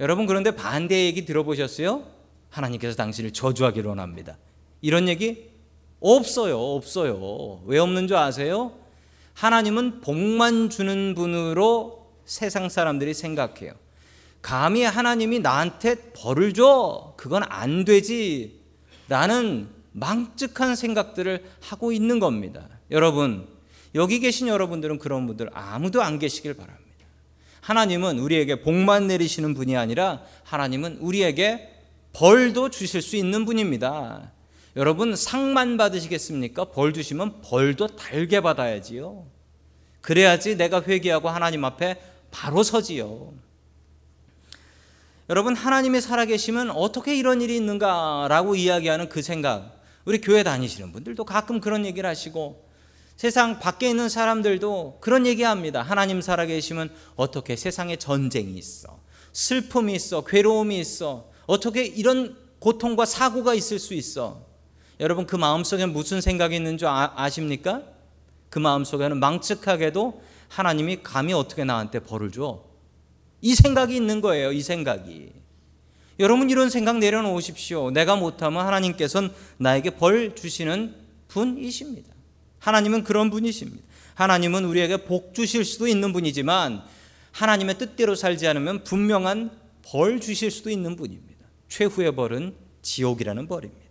여러분 0.00 0.26
그런데 0.26 0.50
반대 0.50 1.04
얘기 1.04 1.24
들어보셨어요? 1.24 2.04
하나님께서 2.50 2.96
당신을 2.96 3.32
저주하기를 3.32 3.88
원합니다. 3.88 4.38
이런 4.80 5.08
얘기 5.08 5.50
없어요. 6.00 6.58
없어요. 6.58 7.62
왜 7.66 7.78
없는 7.78 8.08
줄 8.08 8.16
아세요? 8.16 8.72
하나님은 9.34 10.00
복만 10.00 10.68
주는 10.70 11.14
분으로 11.14 12.12
세상 12.24 12.68
사람들이 12.68 13.14
생각해요. 13.14 13.72
감히 14.44 14.82
하나님이 14.82 15.38
나한테 15.38 16.12
벌을 16.12 16.52
줘. 16.52 17.14
그건 17.16 17.44
안 17.48 17.86
되지. 17.86 18.60
라는 19.08 19.68
망측한 19.92 20.76
생각들을 20.76 21.42
하고 21.62 21.92
있는 21.92 22.20
겁니다. 22.20 22.68
여러분, 22.90 23.48
여기 23.94 24.20
계신 24.20 24.46
여러분들은 24.48 24.98
그런 24.98 25.26
분들 25.26 25.48
아무도 25.54 26.02
안 26.02 26.18
계시길 26.18 26.52
바랍니다. 26.52 26.84
하나님은 27.62 28.18
우리에게 28.18 28.60
복만 28.60 29.06
내리시는 29.06 29.54
분이 29.54 29.78
아니라 29.78 30.20
하나님은 30.42 30.98
우리에게 30.98 31.70
벌도 32.12 32.68
주실 32.68 33.00
수 33.00 33.16
있는 33.16 33.46
분입니다. 33.46 34.30
여러분 34.76 35.16
상만 35.16 35.78
받으시겠습니까? 35.78 36.66
벌 36.66 36.92
주시면 36.92 37.40
벌도 37.40 37.96
달게 37.96 38.42
받아야지요. 38.42 39.24
그래야지 40.02 40.58
내가 40.58 40.82
회개하고 40.82 41.30
하나님 41.30 41.64
앞에 41.64 41.98
바로 42.30 42.62
서지요. 42.62 43.32
여러분 45.30 45.56
하나님이 45.56 46.02
살아계시면 46.02 46.70
어떻게 46.70 47.16
이런 47.16 47.40
일이 47.40 47.56
있는가라고 47.56 48.56
이야기하는 48.56 49.08
그 49.08 49.22
생각. 49.22 49.80
우리 50.04 50.20
교회 50.20 50.42
다니시는 50.42 50.92
분들도 50.92 51.24
가끔 51.24 51.60
그런 51.60 51.86
얘기를 51.86 52.08
하시고 52.08 52.68
세상 53.16 53.58
밖에 53.58 53.88
있는 53.88 54.10
사람들도 54.10 54.98
그런 55.00 55.26
얘기합니다. 55.26 55.80
하나님 55.80 56.20
살아계시면 56.20 56.90
어떻게 57.16 57.56
세상에 57.56 57.96
전쟁이 57.96 58.58
있어, 58.58 59.00
슬픔이 59.32 59.94
있어, 59.94 60.24
괴로움이 60.24 60.78
있어, 60.80 61.30
어떻게 61.46 61.86
이런 61.86 62.36
고통과 62.58 63.06
사고가 63.06 63.54
있을 63.54 63.78
수 63.78 63.94
있어? 63.94 64.44
여러분 65.00 65.26
그 65.26 65.36
마음속에 65.36 65.86
무슨 65.86 66.20
생각이 66.20 66.54
있는 66.54 66.76
줄 66.76 66.88
아, 66.88 67.30
십니까? 67.30 67.82
그 68.50 68.58
마음속에는 68.58 69.18
망측하게도 69.18 70.22
하나님이 70.48 71.02
감히 71.02 71.32
어떻게 71.32 71.64
나한테 71.64 72.00
벌을 72.00 72.30
줘? 72.30 72.73
이 73.44 73.54
생각이 73.54 73.94
있는 73.94 74.22
거예요. 74.22 74.52
이 74.52 74.62
생각이. 74.62 75.30
여러분 76.18 76.48
이런 76.48 76.70
생각 76.70 76.96
내려놓으십시오. 76.96 77.90
내가 77.90 78.16
못하면 78.16 78.64
하나님께서는 78.64 79.28
나에게 79.58 79.90
벌 79.90 80.34
주시는 80.34 80.94
분이십니다. 81.28 82.08
하나님은 82.58 83.04
그런 83.04 83.28
분이십니다. 83.28 83.84
하나님은 84.14 84.64
우리에게 84.64 85.04
복 85.04 85.34
주실 85.34 85.66
수도 85.66 85.86
있는 85.86 86.14
분이지만 86.14 86.84
하나님의 87.32 87.76
뜻대로 87.76 88.14
살지 88.14 88.48
않으면 88.48 88.82
분명한 88.82 89.50
벌 89.82 90.20
주실 90.20 90.50
수도 90.50 90.70
있는 90.70 90.96
분입니다. 90.96 91.44
최후의 91.68 92.16
벌은 92.16 92.54
지옥이라는 92.80 93.46
벌입니다. 93.46 93.83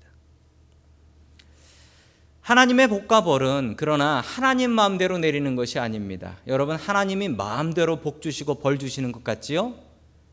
하나님의 2.44 2.90
복과 2.90 3.24
벌은 3.24 3.76
그러나 3.78 4.20
하나님 4.20 4.72
마음대로 4.72 5.18
내리는 5.18 5.56
것이 5.56 5.80
아닙니다. 5.80 6.38
여러분 6.46 6.76
하나님이 6.76 7.30
마음대로 7.30 8.02
복 8.02 8.22
주시고 8.22 8.56
벌 8.56 8.78
주시는 8.78 9.14
것 9.14 9.24
같지요? 9.24 9.76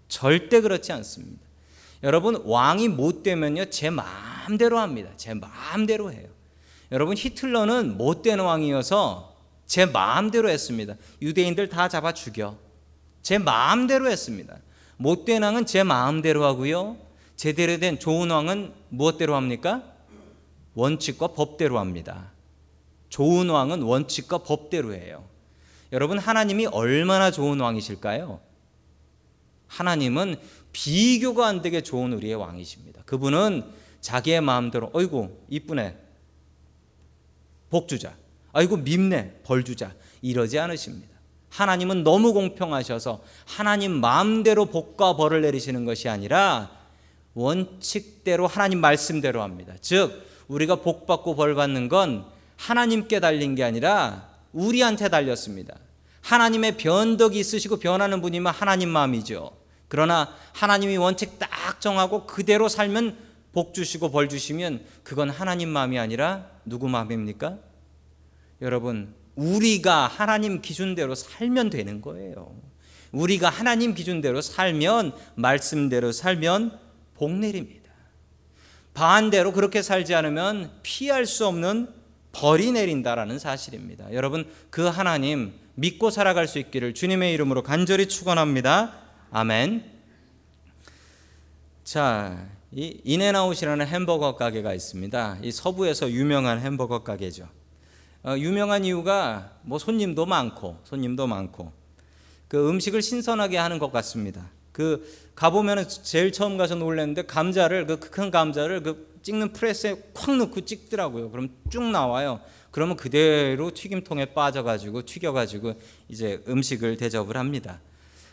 절대 0.09 0.61
그렇지 0.61 0.91
않습니다. 0.91 1.41
여러분 2.03 2.43
왕이 2.45 2.89
못 2.89 3.23
되면요 3.23 3.67
제 3.67 3.91
마음대로 3.91 4.81
합니다. 4.81 5.11
제 5.17 5.35
마음대로 5.35 6.13
해요. 6.13 6.27
여러분 6.91 7.17
히틀러는 7.17 7.97
못된 7.97 8.41
왕이어서 8.41 9.37
제 9.67 9.87
마음대로 9.87 10.51
했습니다. 10.51 10.97
유대인들 11.23 11.69
다 11.69 11.89
잡아 11.89 12.13
죽여. 12.13 12.57
제 13.23 13.39
마음대로 13.39 14.11
했습니다. 14.11 14.57
못된 14.97 15.45
왕은 15.45 15.65
제 15.65 15.85
마음대로 15.85 16.45
하고요. 16.45 16.97
제대로 17.37 17.79
된 17.79 18.01
좋은 18.01 18.33
왕은 18.33 18.73
무엇대로 18.89 19.37
합니까? 19.37 19.85
원칙과 20.75 21.29
법대로 21.29 21.79
합니다. 21.79 22.33
좋은 23.09 23.49
왕은 23.49 23.83
원칙과 23.83 24.39
법대로 24.39 24.95
해요. 24.95 25.25
여러분, 25.93 26.19
하나님이 26.19 26.67
얼마나 26.67 27.31
좋은 27.31 27.59
왕이실까요? 27.59 28.41
하나님은 29.67 30.37
비교가 30.73 31.47
안 31.47 31.63
되게 31.63 31.83
좋은 31.83 32.13
우리의 32.13 32.37
왕이십니다. 32.37 33.03
그분은 33.05 33.65
자기의 34.01 34.41
마음대로, 34.41 34.91
어이구, 34.93 35.31
이쁘네. 35.49 35.97
복 37.69 37.89
주자. 37.89 38.17
아이고, 38.53 38.77
밉네. 38.77 39.41
벌 39.45 39.65
주자. 39.65 39.93
이러지 40.23 40.59
않으십니다. 40.59 41.11
하나님은 41.51 42.05
너무 42.05 42.33
공평하셔서 42.33 43.23
하나님 43.45 43.93
마음대로 44.01 44.67
복과 44.67 45.17
벌을 45.17 45.43
내리시는 45.43 45.85
것이 45.85 46.09
아니라 46.09 46.71
원칙대로 47.35 48.47
하나님 48.47 48.81
말씀대로 48.81 49.43
합니다. 49.43 49.75
즉, 49.81 50.30
우리가 50.51 50.77
복 50.77 51.07
받고 51.07 51.37
벌 51.37 51.55
받는 51.55 51.89
건 51.89 52.27
하나님께 52.57 53.21
달린 53.21 53.55
게 53.55 53.63
아니라 53.63 54.29
우리한테 54.53 55.09
달렸습니다. 55.09 55.77
하나님의 56.23 56.77
변덕이 56.77 57.39
있으시고 57.39 57.79
변하는 57.79 58.21
분이면 58.21 58.53
하나님 58.53 58.89
마음이죠. 58.89 59.57
그러나 59.87 60.35
하나님이 60.53 60.97
원칙 60.97 61.39
딱 61.39 61.81
정하고 61.81 62.27
그대로 62.27 62.69
살면 62.69 63.17
복 63.53 63.75
주시고 63.75 64.11
벌 64.11 64.29
주시면 64.29 64.85
그건 65.05 65.31
하나님 65.31 65.69
마음이 65.69 65.99
아니라 65.99 66.47
누구 66.65 66.89
마음입니까? 66.89 67.59
여러분, 68.61 69.15
우리가 69.37 70.09
하나님 70.09 70.61
기준대로 70.61 71.15
살면 71.15 71.71
되는 71.71 72.01
거예요. 72.01 72.55
우리가 73.13 73.49
하나님 73.49 73.95
기준대로 73.95 74.43
살면 74.43 75.13
말씀대로 75.37 76.13
살면 76.13 76.79
복 77.15 77.33
내립니다. 77.33 77.80
반대로 78.95 79.53
그렇게 79.53 79.83
살지 79.83 80.15
않으면 80.15 80.71
피할 80.83 81.27
수 81.27 81.47
없는 81.47 81.89
벌이 82.33 82.73
내린다라는 82.73 83.39
사실입니다. 83.39 84.13
여러분 84.13 84.49
그 84.71 84.87
하나님 84.87 85.53
믿고 85.75 86.11
살아갈 86.11 86.47
수 86.47 86.59
있기를 86.59 86.95
주님의 86.95 87.33
이름으로 87.35 87.63
간절히 87.63 88.09
축원합니다. 88.09 88.95
아멘. 89.31 89.85
자, 91.85 92.47
이 92.73 93.01
인앤아웃이라는 93.05 93.87
햄버거 93.87 94.37
가게가 94.37 94.75
있습니다. 94.75 95.39
이 95.43 95.51
서부에서 95.51 96.11
유명한 96.11 96.61
햄버거 96.61 97.03
가게죠. 97.03 97.49
어, 98.23 98.37
유명한 98.37 98.85
이유가 98.85 99.53
뭐 99.63 99.79
손님도 99.79 100.27
많고 100.27 100.79
손님도 100.85 101.27
많고 101.27 101.73
그 102.49 102.69
음식을 102.69 103.01
신선하게 103.01 103.57
하는 103.57 103.79
것 103.79 103.91
같습니다. 103.91 104.51
그 104.73 105.30
가보면은 105.41 105.89
제일 105.89 106.33
처음 106.33 106.59
가서 106.59 106.75
놀랐는데 106.75 107.23
감자를 107.23 107.87
그 107.87 107.97
큰 107.99 108.31
감자를 108.31 108.83
그 108.83 109.19
찍는 109.23 109.55
프레스에 109.55 109.97
콱 110.13 110.37
넣고 110.37 110.61
찍더라고요. 110.67 111.31
그럼 111.31 111.49
쭉 111.71 111.83
나와요. 111.83 112.41
그러면 112.71 112.95
그대로 112.99 113.71
튀김통에 113.71 114.27
빠져가지고 114.35 115.07
튀겨가지고 115.07 115.81
이제 116.11 116.43
음식을 116.47 116.99
대접을 116.99 117.39
합니다. 117.39 117.81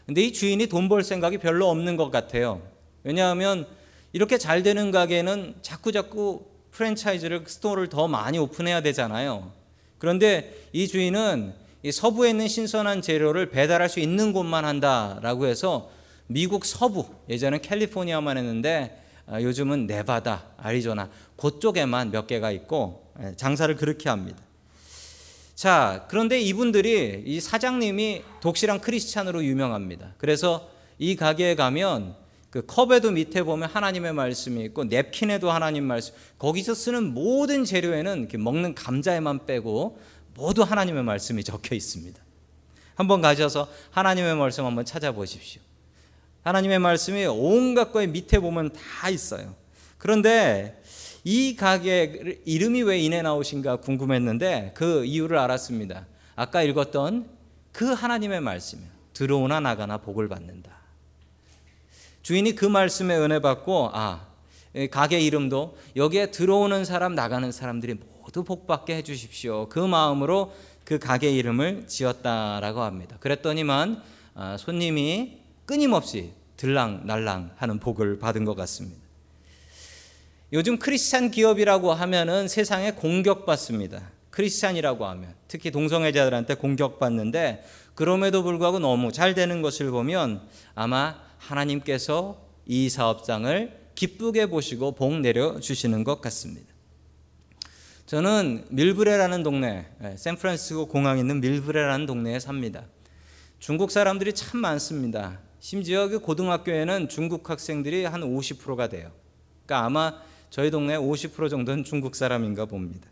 근데 0.05 0.21
이 0.21 0.33
주인이 0.33 0.67
돈 0.67 0.89
벌 0.89 1.01
생각이 1.01 1.37
별로 1.37 1.69
없는 1.69 1.95
것 1.95 2.11
같아요. 2.11 2.61
왜냐하면 3.05 3.65
이렇게 4.11 4.37
잘 4.37 4.61
되는 4.61 4.91
가게는 4.91 5.55
자꾸 5.61 5.93
자꾸 5.93 6.45
프랜차이즈를 6.71 7.45
store를 7.47 7.87
더 7.87 8.09
많이 8.09 8.37
오픈해야 8.37 8.81
되잖아요. 8.81 9.53
그런데 9.97 10.67
이 10.73 10.89
주인은 10.89 11.53
이 11.83 11.91
서부에 11.93 12.31
있는 12.31 12.49
신선한 12.49 13.01
재료를 13.01 13.49
배달할 13.49 13.87
수 13.87 14.01
있는 14.01 14.33
곳만 14.33 14.65
한다라고 14.65 15.45
해서 15.47 15.95
미국 16.27 16.65
서부 16.65 17.05
예전에 17.29 17.59
캘리포니아만 17.59 18.37
했는데 18.37 19.03
아, 19.25 19.41
요즘은 19.41 19.87
네바다, 19.87 20.45
아리조나 20.57 21.09
그쪽에만 21.35 22.11
몇 22.11 22.27
개가 22.27 22.51
있고 22.51 23.11
예, 23.21 23.33
장사를 23.35 23.73
그렇게 23.75 24.09
합니다. 24.09 24.37
자, 25.53 26.05
그런데 26.09 26.39
이분들이 26.39 27.23
이 27.25 27.39
사장님이 27.41 28.23
독실한 28.41 28.79
크리스찬으로 28.79 29.43
유명합니다. 29.43 30.13
그래서 30.17 30.69
이 30.99 31.15
가게에 31.15 31.55
가면 31.55 32.15
그 32.49 32.65
컵에도 32.65 33.11
밑에 33.11 33.43
보면 33.43 33.69
하나님의 33.69 34.13
말씀이 34.13 34.63
있고 34.65 34.85
냅킨에도 34.85 35.51
하나님 35.51 35.83
말씀. 35.83 36.13
거기서 36.37 36.73
쓰는 36.73 37.13
모든 37.13 37.65
재료에는 37.65 38.29
먹는 38.37 38.75
감자에만 38.75 39.45
빼고 39.45 39.99
모두 40.35 40.61
하나님의 40.61 41.03
말씀이 41.03 41.43
적혀 41.43 41.75
있습니다. 41.75 42.21
한번 42.95 43.21
가셔서 43.21 43.67
하나님의 43.91 44.35
말씀 44.35 44.65
한번 44.65 44.85
찾아보십시오. 44.85 45.61
하나님의 46.47 46.79
말씀이 46.79 47.25
온갖 47.25 47.91
거에 47.91 48.07
밑에 48.07 48.39
보면 48.39 48.71
다 48.71 49.09
있어요. 49.09 49.53
그런데 49.97 50.81
이 51.25 51.57
가게 51.57 52.39
이름이 52.45 52.83
왜 52.83 52.99
인앤아웃인가 52.99 53.77
궁금했는데 53.77 54.71
그 54.73 55.03
이유를 55.03 55.37
알았습니다. 55.39 56.05
아까 56.37 56.63
읽었던 56.63 57.27
그 57.73 57.91
하나님의 57.91 58.39
말씀 58.39 58.79
들어오나 59.13 59.59
나가나 59.59 59.97
복을 59.97 60.29
받는다. 60.29 60.71
주인이 62.21 62.55
그 62.55 62.65
말씀에 62.65 63.17
은혜 63.17 63.41
받고 63.41 63.89
아 63.91 64.27
가게 64.89 65.19
이름도 65.19 65.77
여기에 65.97 66.31
들어오는 66.31 66.85
사람 66.85 67.13
나가는 67.13 67.51
사람들이 67.51 67.95
모두 68.21 68.45
복 68.45 68.67
받게 68.67 68.95
해 68.95 69.01
주십시오. 69.01 69.67
그 69.67 69.79
마음으로 69.79 70.53
그 70.85 70.97
가게 70.97 71.29
이름을 71.29 71.87
지었다라고 71.87 72.83
합니다. 72.83 73.17
그랬더니만 73.19 74.01
아, 74.33 74.55
손님이 74.57 75.39
끊임없이 75.65 76.36
들랑날랑 76.57 77.51
하는 77.55 77.79
복을 77.79 78.19
받은 78.19 78.45
것 78.45 78.55
같습니다. 78.55 78.99
요즘 80.53 80.77
크리스찬 80.77 81.31
기업이라고 81.31 81.93
하면은 81.93 82.47
세상에 82.47 82.91
공격받습니다. 82.91 84.11
크리스찬이라고 84.29 85.05
하면 85.05 85.33
특히 85.47 85.71
동성애자들한테 85.71 86.55
공격받는데 86.55 87.65
그럼에도 87.95 88.43
불구하고 88.43 88.79
너무 88.79 89.11
잘 89.11 89.33
되는 89.33 89.61
것을 89.61 89.89
보면 89.91 90.47
아마 90.75 91.19
하나님께서 91.39 92.45
이 92.65 92.89
사업장을 92.89 93.87
기쁘게 93.95 94.45
보시고 94.47 94.93
복 94.93 95.19
내려 95.19 95.59
주시는 95.59 96.03
것 96.03 96.21
같습니다. 96.21 96.67
저는 98.05 98.67
밀브레라는 98.69 99.43
동네, 99.43 99.87
예, 100.03 100.15
샌프란시스코 100.15 100.87
공항에 100.87 101.19
있는 101.19 101.41
밀브레라는 101.41 102.05
동네에 102.05 102.39
삽니다. 102.39 102.85
중국 103.59 103.91
사람들이 103.91 104.33
참 104.33 104.61
많습니다. 104.61 105.39
심지어 105.69 106.07
그 106.07 106.19
고등학교에는 106.19 107.09
중국 107.09 107.49
학생들이 107.49 108.05
한 108.05 108.21
50%가 108.21 108.87
돼요. 108.87 109.11
그러니까 109.65 109.85
아마 109.85 110.13
저희 110.49 110.71
동네 110.71 110.95
50% 110.95 111.49
정도는 111.49 111.83
중국 111.83 112.15
사람인가 112.15 112.63
봅니다. 112.67 113.09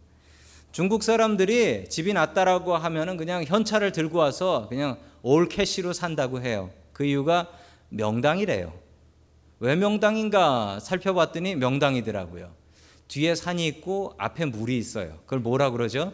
중국 0.72 1.04
사람들이 1.04 1.90
집이 1.90 2.14
낮다라고 2.14 2.78
하면은 2.78 3.18
그냥 3.18 3.44
현찰을 3.44 3.92
들고 3.92 4.20
와서 4.20 4.68
그냥 4.70 4.98
올 5.22 5.50
캐시로 5.50 5.92
산다고 5.92 6.40
해요. 6.40 6.70
그 6.94 7.04
이유가 7.04 7.50
명당이래요. 7.90 8.72
왜 9.60 9.76
명당인가 9.76 10.80
살펴봤더니 10.80 11.56
명당이더라고요. 11.56 12.54
뒤에 13.10 13.36
산이 13.36 13.68
있고 13.68 14.14
앞에 14.18 14.46
물이 14.46 14.78
있어요. 14.78 15.18
그걸 15.26 15.40
뭐라 15.40 15.72
그러죠? 15.72 16.14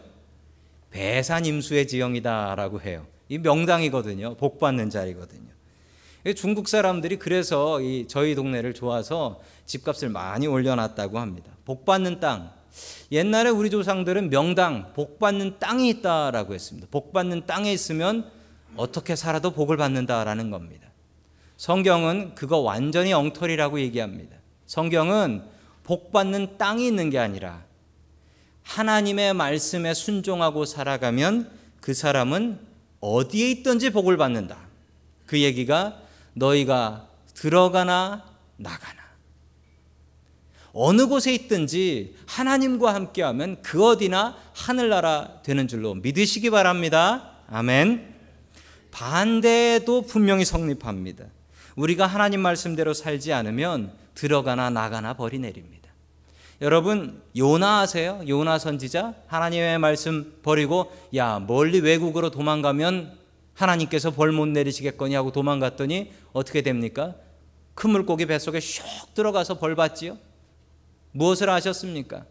배산 0.90 1.46
임수의 1.46 1.86
지형이다라고 1.86 2.80
해요. 2.80 3.06
이 3.28 3.38
명당이거든요. 3.38 4.34
복 4.34 4.58
받는 4.58 4.90
자리거든요. 4.90 5.52
중국 6.36 6.68
사람들이 6.68 7.18
그래서 7.18 7.80
이 7.80 8.06
저희 8.08 8.34
동네를 8.34 8.74
좋아서 8.74 9.40
집값을 9.66 10.08
많이 10.08 10.46
올려놨다고 10.46 11.18
합니다. 11.18 11.52
복 11.64 11.84
받는 11.84 12.20
땅. 12.20 12.52
옛날에 13.10 13.50
우리 13.50 13.68
조상들은 13.70 14.30
명당, 14.30 14.92
복 14.94 15.18
받는 15.18 15.58
땅이 15.58 15.88
있다라고 15.88 16.54
했습니다. 16.54 16.88
복 16.90 17.12
받는 17.12 17.46
땅에 17.46 17.72
있으면 17.72 18.30
어떻게 18.76 19.16
살아도 19.16 19.50
복을 19.50 19.76
받는다라는 19.76 20.50
겁니다. 20.50 20.88
성경은 21.56 22.34
그거 22.34 22.58
완전히 22.58 23.12
엉터리라고 23.12 23.80
얘기합니다. 23.80 24.36
성경은 24.66 25.42
복 25.84 26.12
받는 26.12 26.56
땅이 26.56 26.86
있는 26.86 27.10
게 27.10 27.18
아니라 27.18 27.64
하나님의 28.62 29.34
말씀에 29.34 29.92
순종하고 29.92 30.64
살아가면 30.64 31.50
그 31.80 31.94
사람은 31.94 32.58
어디에 33.00 33.50
있든지 33.50 33.90
복을 33.90 34.16
받는다. 34.16 34.56
그 35.26 35.40
얘기가 35.40 36.01
너희가 36.34 37.08
들어가나 37.34 38.24
나가나 38.56 39.02
어느 40.72 41.06
곳에 41.06 41.32
있든지 41.34 42.16
하나님과 42.26 42.94
함께하면 42.94 43.60
그 43.62 43.84
어디나 43.84 44.36
하늘나라 44.54 45.42
되는 45.42 45.68
줄로 45.68 45.94
믿으시기 45.94 46.50
바랍니다. 46.50 47.32
아멘. 47.48 48.14
반대도 48.90 50.02
분명히 50.02 50.44
성립합니다. 50.44 51.26
우리가 51.76 52.06
하나님 52.06 52.40
말씀대로 52.40 52.94
살지 52.94 53.32
않으면 53.32 53.92
들어가나 54.14 54.70
나가나 54.70 55.14
벌이 55.14 55.38
내립니다. 55.38 55.82
여러분 56.60 57.20
요나 57.36 57.80
아세요? 57.80 58.22
요나 58.28 58.58
선지자 58.58 59.14
하나님의 59.26 59.78
말씀 59.78 60.38
버리고 60.42 60.92
야 61.16 61.40
멀리 61.40 61.80
외국으로 61.80 62.30
도망가면 62.30 63.18
하나님께서 63.54 64.10
벌 64.12 64.32
못 64.32 64.46
내리시겠거니 64.48 65.14
하고 65.14 65.32
도망갔더니 65.32 66.12
어떻게 66.32 66.62
됩니까? 66.62 67.14
큰 67.74 67.90
물고기 67.90 68.26
뱃속에 68.26 68.58
슉 68.58 69.14
들어가서 69.14 69.58
벌 69.58 69.74
받지요. 69.76 70.18
무엇을 71.12 71.48
하셨습니까? 71.50 72.24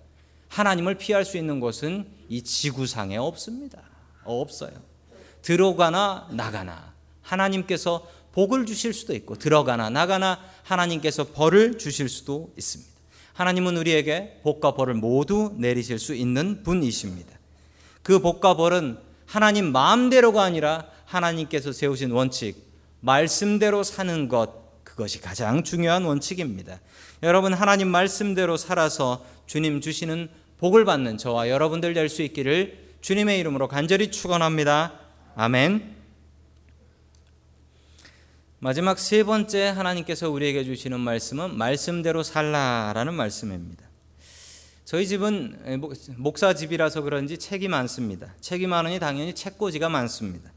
하나님을 0.49 0.95
피할 0.95 1.23
수 1.25 1.37
있는 1.37 1.59
곳은 1.59 2.07
이 2.29 2.43
지구상에 2.43 3.17
없습니다. 3.17 3.81
없어요. 4.23 4.73
들어가나 5.41 6.27
나가나 6.31 6.93
하나님께서 7.21 8.07
복을 8.33 8.65
주실 8.65 8.93
수도 8.93 9.13
있고 9.13 9.35
들어가나 9.35 9.89
나가나 9.89 10.39
하나님께서 10.63 11.25
벌을 11.25 11.77
주실 11.77 12.09
수도 12.09 12.53
있습니다. 12.57 12.91
하나님은 13.33 13.77
우리에게 13.77 14.39
복과 14.43 14.73
벌을 14.75 14.93
모두 14.95 15.55
내리실 15.57 15.99
수 15.99 16.13
있는 16.13 16.63
분이십니다. 16.63 17.31
그 18.03 18.19
복과 18.19 18.55
벌은 18.55 18.99
하나님 19.25 19.71
마음대로가 19.71 20.43
아니라 20.43 20.87
하나님께서 21.11 21.71
세우신 21.71 22.11
원칙, 22.11 22.55
말씀대로 23.01 23.83
사는 23.83 24.27
것, 24.27 24.83
그것이 24.83 25.19
가장 25.19 25.63
중요한 25.63 26.03
원칙입니다. 26.03 26.79
여러분, 27.23 27.53
하나님 27.53 27.87
말씀대로 27.87 28.57
살아서 28.57 29.25
주님 29.45 29.81
주시는 29.81 30.29
복을 30.59 30.85
받는 30.85 31.17
저와 31.17 31.49
여러분들 31.49 31.93
될 31.93 32.07
수 32.07 32.21
있기를 32.21 32.91
주님의 33.01 33.39
이름으로 33.39 33.67
간절히 33.67 34.11
축원합니다. 34.11 34.93
아멘. 35.35 35.95
마지막 38.59 38.99
세 38.99 39.23
번째 39.23 39.67
하나님께서 39.69 40.29
우리에게 40.29 40.63
주시는 40.63 40.99
말씀은 40.99 41.57
말씀대로 41.57 42.21
살라라는 42.21 43.15
말씀입니다. 43.15 43.85
저희 44.85 45.07
집은 45.07 45.81
목사 46.17 46.53
집이라서 46.53 47.01
그런지 47.01 47.39
책이 47.39 47.69
많습니다. 47.69 48.35
책이 48.39 48.67
많으니 48.67 48.99
당연히 48.99 49.33
책꽂이가 49.33 49.89
많습니다. 49.89 50.50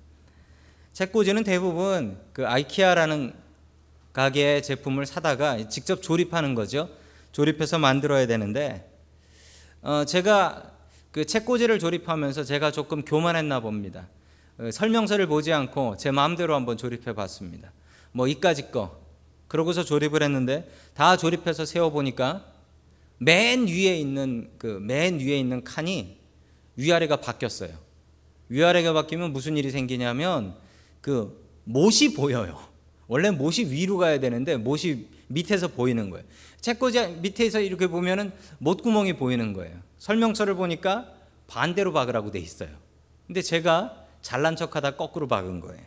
책꽂이는 0.95 1.43
대부분 1.43 2.17
그 2.33 2.47
아이키아라는 2.47 3.35
가게의 4.13 4.63
제품을 4.63 5.07
사다가 5.07 5.69
직접 5.69 6.01
조립하는 6.01 6.55
거죠. 6.55 6.89
조립해서 7.33 7.81
만들어야 7.81 8.29
되는데 8.29 8.89
어 9.83 10.05
제가 10.05 10.71
그 11.11 11.25
책꽂이를 11.25 11.81
조립하면서 11.81 12.45
제가 12.45 12.71
조금 12.71 13.05
교만했나 13.05 13.59
봅니다. 13.59 14.07
어, 14.57 14.71
설명서를 14.71 15.27
보지 15.27 15.53
않고 15.53 15.97
제 15.97 16.13
마음대로 16.13 16.55
한번 16.55 16.77
조립해 16.77 17.13
봤습니다. 17.13 17.73
뭐 18.13 18.29
이까지 18.29 18.71
거. 18.71 19.01
그러고서 19.49 19.83
조립을 19.83 20.23
했는데 20.23 20.71
다 20.95 21.17
조립해서 21.17 21.65
세워 21.65 21.91
보니까 21.91 22.45
맨 23.19 23.67
위에 23.67 23.99
있는 23.99 24.49
그 24.59 24.79
맨 24.81 25.19
위에 25.19 25.37
있는 25.41 25.65
칸이 25.65 26.19
위아래가 26.77 27.17
바뀌었어요. 27.17 27.73
위아래가 28.49 28.93
바뀌면 28.93 29.33
무슨 29.33 29.57
일이 29.57 29.73
생기냐면 29.73 30.63
그 31.05 31.39
못이 31.65 32.15
보여요. 32.15 32.59
원래 33.09 33.31
못이 33.31 33.71
위로 33.71 33.99
가야 33.99 34.21
되는데 34.21 34.57
못이 34.57 35.07
밑에서 35.27 35.69
보이는 35.69 36.09
거예요. 36.09 36.25
책꽂이 36.63 37.17
밑에서 37.21 37.61
이렇게 37.61 37.89
보면은 37.89 38.33
못구멍이 38.57 39.19
보이는 39.19 39.53
거예요. 39.53 39.79
설명서를 39.99 40.55
보니까 40.55 41.13
반대로 41.47 41.93
박으라고 41.93 42.31
돼 42.31 42.39
있어요. 42.39 42.71
근데 43.27 43.43
제가 43.43 44.07
잘난 44.23 44.57
척하다 44.57 44.97
거꾸로 44.97 45.29
박은 45.29 45.61
거예요. 45.61 45.83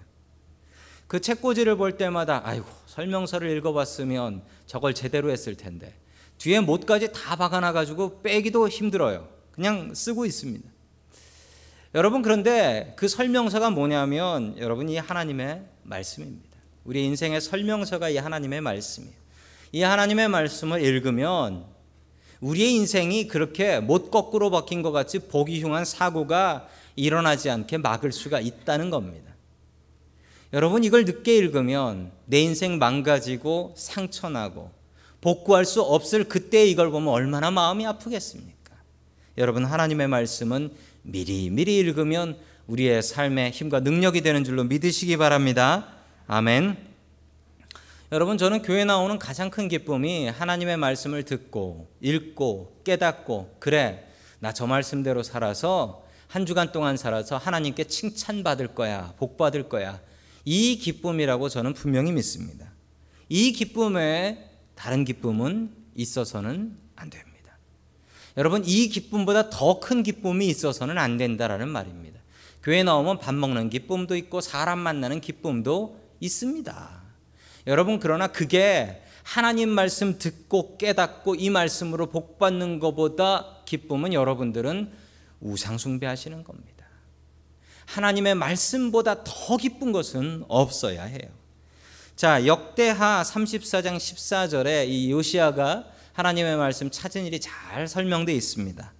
그 1.07 1.19
책꽂이를 1.19 1.77
볼 1.77 1.97
때마다 1.97 2.43
아이고 2.45 2.67
설명서를 2.85 3.57
읽어봤으면 3.57 4.43
저걸 4.67 4.93
제대로 4.93 5.31
했을 5.31 5.57
텐데 5.57 5.95
뒤에 6.37 6.59
못까지 6.59 7.11
다 7.11 7.35
박아놔 7.35 7.71
가지고 7.71 8.21
빼기도 8.21 8.69
힘들어요. 8.69 9.27
그냥 9.49 9.95
쓰고 9.95 10.27
있습니다. 10.27 10.69
여러분 11.95 12.21
그런데 12.21 12.93
그 12.97 13.07
설명서가 13.07 13.69
뭐냐면 13.69 14.55
여러분 14.57 14.89
이 14.89 14.97
하나님의 14.97 15.61
말씀입니다. 15.83 16.57
우리 16.83 17.05
인생의 17.05 17.41
설명서가 17.41 18.09
이 18.09 18.17
하나님의 18.17 18.61
말씀이에요. 18.61 19.15
이 19.71 19.81
하나님의 19.81 20.27
말씀을 20.27 20.81
읽으면 20.81 21.65
우리의 22.41 22.73
인생이 22.73 23.27
그렇게 23.27 23.79
못 23.79 24.11
거꾸로 24.11 24.49
박힌 24.51 24.81
것 24.81 24.91
같이 24.91 25.19
보기 25.19 25.61
흉한 25.61 25.85
사고가 25.85 26.67
일어나지 26.95 27.49
않게 27.49 27.77
막을 27.77 28.11
수가 28.11 28.39
있다는 28.39 28.89
겁니다. 28.89 29.33
여러분 30.53 30.83
이걸 30.83 31.05
늦게 31.05 31.35
읽으면 31.37 32.11
내 32.25 32.39
인생 32.41 32.77
망가지고 32.79 33.73
상처나고 33.75 34.71
복구할 35.19 35.65
수 35.65 35.81
없을 35.81 36.25
그때 36.25 36.65
이걸 36.65 36.89
보면 36.89 37.09
얼마나 37.09 37.51
마음이 37.51 37.85
아프겠습니까? 37.85 38.56
여러분 39.37 39.65
하나님의 39.65 40.07
말씀은 40.07 40.71
미리 41.03 41.49
미리 41.49 41.77
읽으면 41.77 42.37
우리의 42.65 43.03
삶의 43.03 43.51
힘과 43.51 43.81
능력이 43.81 44.21
되는 44.21 44.43
줄로 44.43 44.63
믿으시기 44.63 45.17
바랍니다. 45.17 45.87
아멘. 46.25 46.75
여러분 48.11 48.37
저는 48.37 48.61
교회 48.61 48.83
나오는 48.83 49.19
가장 49.19 49.49
큰 49.49 49.67
기쁨이 49.67 50.27
하나님의 50.27 50.77
말씀을 50.77 51.23
듣고 51.23 51.89
읽고 52.01 52.81
깨닫고 52.83 53.57
그래 53.59 54.07
나 54.39 54.53
저 54.53 54.65
말씀대로 54.65 55.23
살아서 55.23 56.05
한 56.27 56.45
주간 56.45 56.71
동안 56.71 56.97
살아서 56.97 57.37
하나님께 57.37 57.85
칭찬받을 57.85 58.75
거야 58.75 59.13
복 59.17 59.37
받을 59.37 59.69
거야 59.69 60.01
이 60.45 60.77
기쁨이라고 60.77 61.49
저는 61.49 61.73
분명히 61.73 62.11
믿습니다. 62.11 62.71
이 63.29 63.51
기쁨에 63.51 64.49
다른 64.75 65.05
기쁨은 65.05 65.71
있어서는 65.95 66.77
안 66.95 67.09
됩니다. 67.09 67.26
여러분, 68.37 68.63
이 68.65 68.87
기쁨보다 68.89 69.49
더 69.49 69.79
큰 69.79 70.03
기쁨이 70.03 70.47
있어서는 70.47 70.97
안 70.97 71.17
된다라는 71.17 71.67
말입니다. 71.69 72.19
교회 72.61 72.83
나오면 72.83 73.19
밥 73.19 73.33
먹는 73.33 73.69
기쁨도 73.69 74.15
있고 74.17 74.41
사람 74.41 74.79
만나는 74.79 75.21
기쁨도 75.21 75.99
있습니다. 76.19 77.01
여러분, 77.65 77.99
그러나 77.99 78.27
그게 78.27 79.01
하나님 79.23 79.69
말씀 79.69 80.17
듣고 80.17 80.77
깨닫고 80.77 81.35
이 81.35 81.49
말씀으로 81.49 82.07
복 82.07 82.37
받는 82.39 82.79
것보다 82.79 83.57
기쁨은 83.65 84.13
여러분들은 84.13 84.91
우상 85.41 85.77
숭배하시는 85.77 86.43
겁니다. 86.43 86.85
하나님의 87.87 88.35
말씀보다 88.35 89.23
더 89.23 89.57
기쁜 89.57 89.91
것은 89.91 90.43
없어야 90.47 91.03
해요. 91.03 91.29
자, 92.15 92.45
역대하 92.45 93.23
34장 93.23 93.97
14절에 93.97 94.87
이 94.87 95.11
요시아가 95.11 95.85
하나님의 96.17 96.57
말씀 96.57 96.89
찾은 96.89 97.25
일이 97.27 97.39
잘 97.39 97.87
설명되어 97.87 98.33
있습니다. 98.33 98.91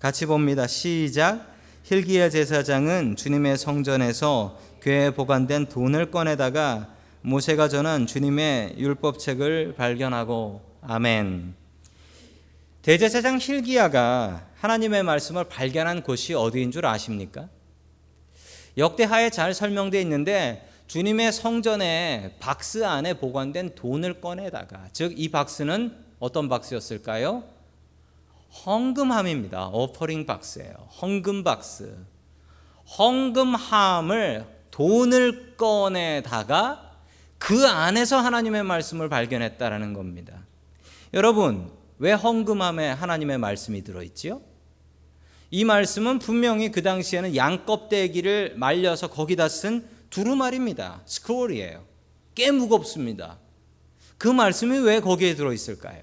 같이 0.00 0.26
봅니다. 0.26 0.66
시작. 0.66 1.54
힐기야 1.84 2.30
제사장은 2.30 3.14
주님의 3.14 3.58
성전에서 3.58 4.58
교회에 4.82 5.10
보관된 5.10 5.66
돈을 5.66 6.10
꺼내다가 6.10 6.92
모세가 7.22 7.68
전한 7.68 8.08
주님의 8.08 8.74
율법책을 8.76 9.76
발견하고 9.76 10.62
아멘. 10.82 11.54
대제사장 12.82 13.38
힐기야가 13.40 14.44
하나님의 14.56 15.04
말씀을 15.04 15.44
발견한 15.44 16.02
곳이 16.02 16.34
어디인 16.34 16.72
줄 16.72 16.86
아십니까? 16.86 17.48
역대하에 18.76 19.30
잘 19.30 19.54
설명되어 19.54 20.00
있는데 20.00 20.68
주님의 20.88 21.32
성전에 21.32 22.34
박스 22.40 22.84
안에 22.84 23.14
보관된 23.14 23.76
돈을 23.76 24.20
꺼내다가 24.20 24.88
즉 24.92 25.16
이 25.16 25.28
박스는 25.28 26.02
어떤 26.18 26.48
박스였을까요? 26.48 27.44
헌금함입니다. 28.66 29.68
오퍼링 29.68 30.26
박스예요. 30.26 30.74
헌금 31.00 31.44
박스. 31.44 31.96
헌금함을 32.98 34.46
돈을 34.70 35.56
꺼내다가 35.56 36.92
그 37.38 37.66
안에서 37.66 38.18
하나님의 38.18 38.62
말씀을 38.62 39.08
발견했다라는 39.08 39.92
겁니다. 39.92 40.44
여러분, 41.12 41.70
왜 41.98 42.12
헌금함에 42.12 42.90
하나님의 42.90 43.38
말씀이 43.38 43.82
들어 43.82 44.02
있지요? 44.02 44.40
이 45.50 45.64
말씀은 45.64 46.18
분명히 46.18 46.72
그 46.72 46.82
당시에는 46.82 47.36
양 47.36 47.64
껍데기를 47.64 48.54
말려서 48.56 49.08
거기다 49.08 49.48
쓴 49.48 49.88
두루마리입니다. 50.10 51.02
스크롤이에요. 51.06 51.84
꽤 52.34 52.50
무겁습니다. 52.50 53.38
그 54.18 54.28
말씀이 54.28 54.78
왜 54.78 55.00
거기에 55.00 55.34
들어 55.34 55.52
있을까요? 55.52 56.02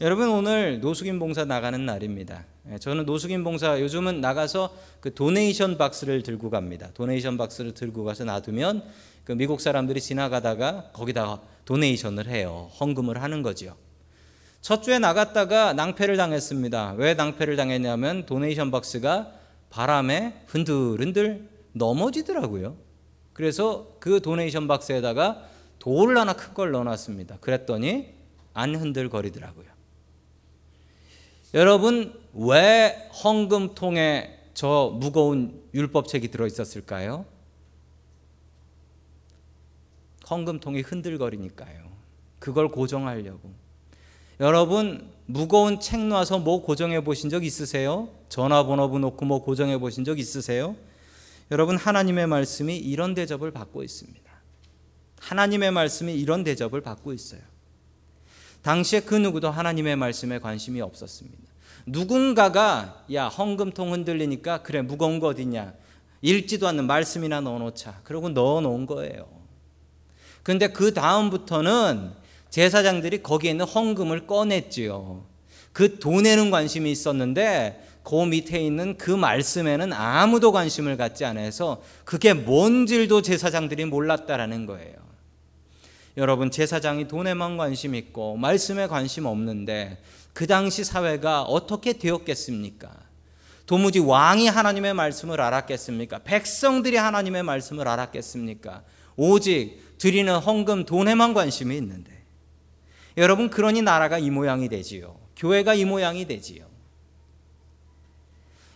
여러분 0.00 0.28
오늘 0.28 0.80
노숙인 0.80 1.18
봉사 1.18 1.44
나가는 1.44 1.84
날입니다. 1.84 2.44
예, 2.70 2.78
저는 2.78 3.06
노숙인 3.06 3.44
봉사 3.44 3.80
요즘은 3.80 4.20
나가서 4.20 4.74
그 5.00 5.14
donation 5.14 5.78
박스를 5.78 6.22
들고 6.22 6.50
갑니다. 6.50 6.90
donation 6.94 7.36
박스를 7.36 7.72
들고 7.72 8.04
가서 8.04 8.24
놔두면 8.24 8.82
그 9.24 9.32
미국 9.32 9.60
사람들이 9.60 10.00
지나가다가 10.00 10.90
거기다가 10.92 11.40
donation을 11.64 12.28
해요. 12.28 12.70
헌금을 12.80 13.22
하는 13.22 13.42
거지요. 13.42 13.76
첫 14.60 14.82
주에 14.82 14.98
나갔다가 14.98 15.72
낭패를 15.72 16.16
당했습니다. 16.16 16.94
왜 16.96 17.14
낭패를 17.14 17.56
당했냐면 17.56 18.26
donation 18.26 18.70
박스가 18.70 19.32
바람에 19.70 20.42
흔들흔들 20.46 21.48
넘어지더라고요. 21.72 22.76
그래서 23.32 23.96
그 23.98 24.20
donation 24.20 24.68
박스에다가 24.68 25.48
돌 25.82 26.16
하나 26.16 26.32
큰 26.32 26.54
걸 26.54 26.70
넣어놨습니다. 26.70 27.38
그랬더니 27.40 28.14
안 28.54 28.76
흔들거리더라고요. 28.76 29.66
여러분 31.54 32.14
왜 32.32 33.10
헌금통에 33.24 34.38
저 34.54 34.96
무거운 34.96 35.60
율법책이 35.74 36.28
들어 36.28 36.46
있었을까요? 36.46 37.26
헌금통이 40.30 40.82
흔들거리니까요. 40.82 41.90
그걸 42.38 42.68
고정하려고. 42.68 43.52
여러분 44.38 45.10
무거운 45.26 45.80
책 45.80 45.98
놔서 46.06 46.38
뭐 46.38 46.62
고정해 46.62 47.02
보신 47.02 47.28
적 47.28 47.44
있으세요? 47.44 48.08
전화번호부 48.28 49.00
놓고 49.00 49.24
뭐 49.24 49.42
고정해 49.42 49.78
보신 49.78 50.04
적 50.04 50.20
있으세요? 50.20 50.76
여러분 51.50 51.76
하나님의 51.76 52.28
말씀이 52.28 52.76
이런 52.76 53.14
대접을 53.14 53.50
받고 53.50 53.82
있습니다. 53.82 54.21
하나님의 55.22 55.70
말씀이 55.70 56.14
이런 56.14 56.42
대접을 56.42 56.80
받고 56.80 57.12
있어요. 57.12 57.40
당시에 58.62 59.00
그 59.00 59.14
누구도 59.14 59.50
하나님의 59.50 59.96
말씀에 59.96 60.40
관심이 60.40 60.80
없었습니다. 60.80 61.38
누군가가 61.86 63.04
야 63.12 63.28
헌금통 63.28 63.92
흔들리니까 63.92 64.62
그래 64.62 64.82
무거운 64.82 65.20
거 65.20 65.28
어딨냐 65.28 65.74
읽지도 66.22 66.68
않는 66.68 66.86
말씀이나 66.86 67.40
넣어놓자 67.40 68.00
그러고 68.04 68.28
넣어놓은 68.28 68.86
거예요. 68.86 69.28
근데 70.42 70.68
그 70.68 70.92
다음부터는 70.92 72.12
제사장들이 72.50 73.22
거기에 73.22 73.52
있는 73.52 73.64
헌금을 73.64 74.26
꺼냈지요. 74.26 75.24
그 75.72 75.98
돈에는 75.98 76.50
관심이 76.50 76.90
있었는데 76.90 77.88
그 78.02 78.24
밑에 78.24 78.60
있는 78.60 78.96
그 78.96 79.10
말씀에는 79.10 79.92
아무도 79.92 80.50
관심을 80.52 80.96
갖지 80.96 81.24
않아서 81.24 81.82
그게 82.04 82.34
뭔질도 82.34 83.22
제사장들이 83.22 83.84
몰랐다라는 83.86 84.66
거예요. 84.66 85.01
여러분 86.16 86.50
제사장이 86.50 87.08
돈에만 87.08 87.56
관심 87.56 87.94
있고 87.94 88.36
말씀에 88.36 88.86
관심 88.86 89.26
없는데 89.26 90.02
그 90.32 90.46
당시 90.46 90.84
사회가 90.84 91.42
어떻게 91.42 91.94
되었겠습니까? 91.94 92.90
도무지 93.66 93.98
왕이 94.00 94.48
하나님의 94.48 94.92
말씀을 94.92 95.40
알았겠습니까? 95.40 96.18
백성들이 96.20 96.96
하나님의 96.96 97.42
말씀을 97.42 97.88
알았겠습니까? 97.88 98.82
오직 99.16 99.96
드리는 99.98 100.34
헌금 100.36 100.84
돈에만 100.84 101.32
관심이 101.32 101.76
있는데 101.76 102.22
여러분 103.16 103.50
그러니 103.50 103.82
나라가 103.82 104.18
이 104.18 104.30
모양이 104.30 104.68
되지요. 104.68 105.16
교회가 105.36 105.74
이 105.74 105.84
모양이 105.84 106.26
되지요. 106.26 106.66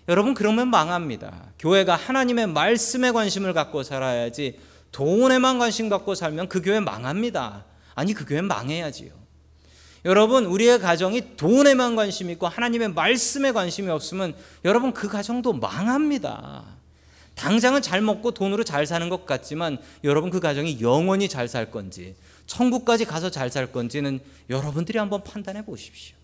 여러분 0.09 0.35
그러면 0.35 0.69
망합니다. 0.69 1.53
교회가 1.59 1.97
하나님의 1.97 2.47
말씀에 2.47 3.11
관심을 3.11 3.53
갖고 3.53 3.83
살아야지 3.83 4.59
돈에만 4.97 5.59
관심 5.59 5.91
갖고 5.91 6.15
살면 6.15 6.49
그 6.49 6.63
교회 6.63 6.81
망합니다. 6.81 7.67
아니 7.95 8.15
그 8.15 8.25
교회 8.25 8.41
망해야지요. 8.41 9.13
여러분 10.07 10.47
우리의 10.47 10.79
가정이 10.79 11.37
돈에만 11.37 11.97
관심 11.97 12.31
있고 12.31 12.49
하나님의 12.49 12.95
말씀에 12.95 13.53
관심이 13.53 13.91
없으면 13.91 14.35
여러분 14.65 14.95
그 14.95 15.07
가정도 15.09 15.53
망합니다. 15.53 16.65
당장은 17.35 17.83
잘 17.83 18.01
먹고 18.01 18.31
돈으로 18.31 18.65
잘 18.65 18.87
사는 18.87 19.07
것 19.11 19.27
같지만 19.27 19.77
여러분 20.03 20.31
그 20.31 20.41
가정이 20.41 20.81
영원히 20.81 21.29
잘 21.29 21.47
살 21.47 21.71
건지 21.71 22.17
천국까지 22.47 23.05
가서 23.05 23.31
잘 23.31 23.51
살 23.51 23.71
건지는 23.73 24.19
여러분들이 24.49 24.97
한번 24.97 25.23
판단해 25.23 25.63
보십시오. 25.63 26.16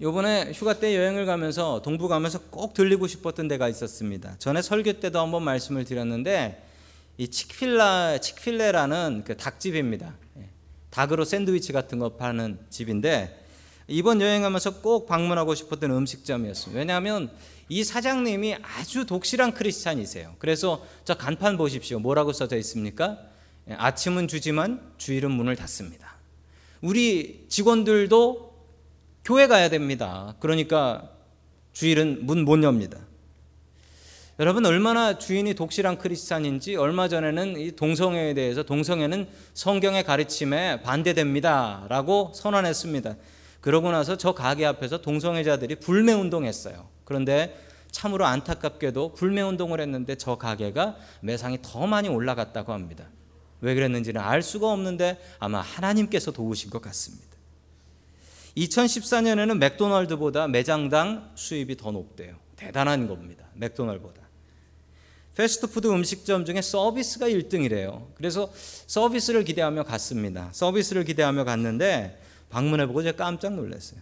요번에 0.00 0.52
휴가 0.52 0.78
때 0.78 0.94
여행을 0.94 1.24
가면서 1.24 1.80
동부 1.80 2.08
가면서 2.08 2.38
꼭 2.50 2.74
들리고 2.74 3.06
싶었던 3.06 3.48
데가 3.48 3.68
있었습니다. 3.68 4.36
전에 4.38 4.60
설교 4.60 4.94
때도 4.94 5.18
한번 5.18 5.42
말씀을 5.42 5.84
드렸는데 5.86 6.62
이 7.16 7.28
치크필라 7.28 8.18
치크필레라는 8.18 9.22
그 9.26 9.38
닭집입니다. 9.38 10.14
예, 10.38 10.50
닭으로 10.90 11.24
샌드위치 11.24 11.72
같은 11.72 11.98
거 11.98 12.10
파는 12.10 12.58
집인데 12.68 13.42
이번 13.88 14.20
여행하면서 14.20 14.82
꼭 14.82 15.06
방문하고 15.06 15.54
싶었던 15.54 15.90
음식점이었습니다. 15.90 16.78
왜냐하면 16.78 17.30
이 17.70 17.82
사장님이 17.82 18.56
아주 18.56 19.06
독실한 19.06 19.54
크리스찬이세요. 19.54 20.34
그래서 20.38 20.84
저 21.06 21.14
간판 21.16 21.56
보십시오. 21.56 22.00
뭐라고 22.00 22.34
써져 22.34 22.58
있습니까? 22.58 23.18
예, 23.70 23.72
아침은 23.72 24.28
주지만 24.28 24.92
주일은 24.98 25.30
문을 25.30 25.56
닫습니다. 25.56 26.16
우리 26.82 27.46
직원들도 27.48 28.45
교회 29.26 29.48
가야 29.48 29.68
됩니다. 29.68 30.36
그러니까 30.38 31.10
주일은 31.72 32.26
문 32.26 32.44
못 32.44 32.62
엽니다. 32.62 33.00
여러분 34.38 34.64
얼마나 34.64 35.18
주인이 35.18 35.52
독실한 35.54 35.98
크리스찬인지 35.98 36.76
얼마 36.76 37.08
전에는 37.08 37.58
이 37.58 37.72
동성애에 37.72 38.34
대해서 38.34 38.62
동성애는 38.62 39.26
성경의 39.52 40.04
가르침에 40.04 40.80
반대됩니다라고 40.82 42.34
선언했습니다. 42.36 43.16
그러고 43.60 43.90
나서 43.90 44.16
저 44.16 44.32
가게 44.32 44.64
앞에서 44.64 45.02
동성애자들이 45.02 45.80
불매 45.80 46.12
운동했어요. 46.12 46.88
그런데 47.04 47.60
참으로 47.90 48.26
안타깝게도 48.26 49.14
불매 49.14 49.42
운동을 49.42 49.80
했는데 49.80 50.14
저 50.14 50.36
가게가 50.36 50.94
매상이 51.20 51.58
더 51.62 51.88
많이 51.88 52.08
올라갔다고 52.08 52.72
합니다. 52.72 53.08
왜 53.60 53.74
그랬는지는 53.74 54.20
알 54.20 54.42
수가 54.42 54.70
없는데 54.70 55.18
아마 55.40 55.62
하나님께서 55.62 56.30
도우신 56.30 56.70
것 56.70 56.80
같습니다. 56.80 57.25
2014년에는 58.56 59.58
맥도날드보다 59.58 60.48
매장당 60.48 61.32
수입이 61.34 61.76
더 61.76 61.90
높대요. 61.90 62.36
대단한 62.56 63.06
겁니다. 63.06 63.46
맥도날드보다. 63.54 64.22
패스트푸드 65.34 65.88
음식점 65.88 66.46
중에 66.46 66.62
서비스가 66.62 67.28
1등이래요. 67.28 68.06
그래서 68.14 68.50
서비스를 68.86 69.44
기대하며 69.44 69.82
갔습니다. 69.84 70.48
서비스를 70.52 71.04
기대하며 71.04 71.44
갔는데 71.44 72.20
방문해보고 72.48 73.02
제가 73.02 73.24
깜짝 73.24 73.54
놀랐어요. 73.54 74.00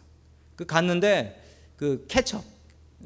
그 0.55 0.65
갔는데 0.65 1.43
그 1.77 2.05
케첩 2.09 2.45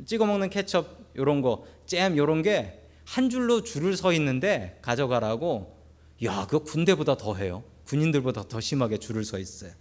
찍어 0.04 0.26
먹는 0.26 0.50
케첩 0.50 0.87
요런 1.16 1.40
거, 1.40 1.66
잼 1.87 2.16
요런 2.16 2.42
게 2.42 2.78
한 3.08 3.30
줄로 3.30 3.62
줄을 3.62 3.96
서 3.96 4.12
있는데 4.12 4.78
가져가라고 4.82 5.76
야, 6.24 6.46
그거 6.46 6.58
군대보다 6.62 7.16
더 7.16 7.34
해요. 7.34 7.64
군인들보다 7.87 8.44
더 8.48 8.61
심하게 8.61 8.98
줄을 8.98 9.24
서 9.24 9.38
있어요. 9.38 9.72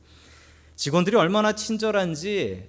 직원들이 0.77 1.17
얼마나 1.17 1.53
친절한지 1.53 2.63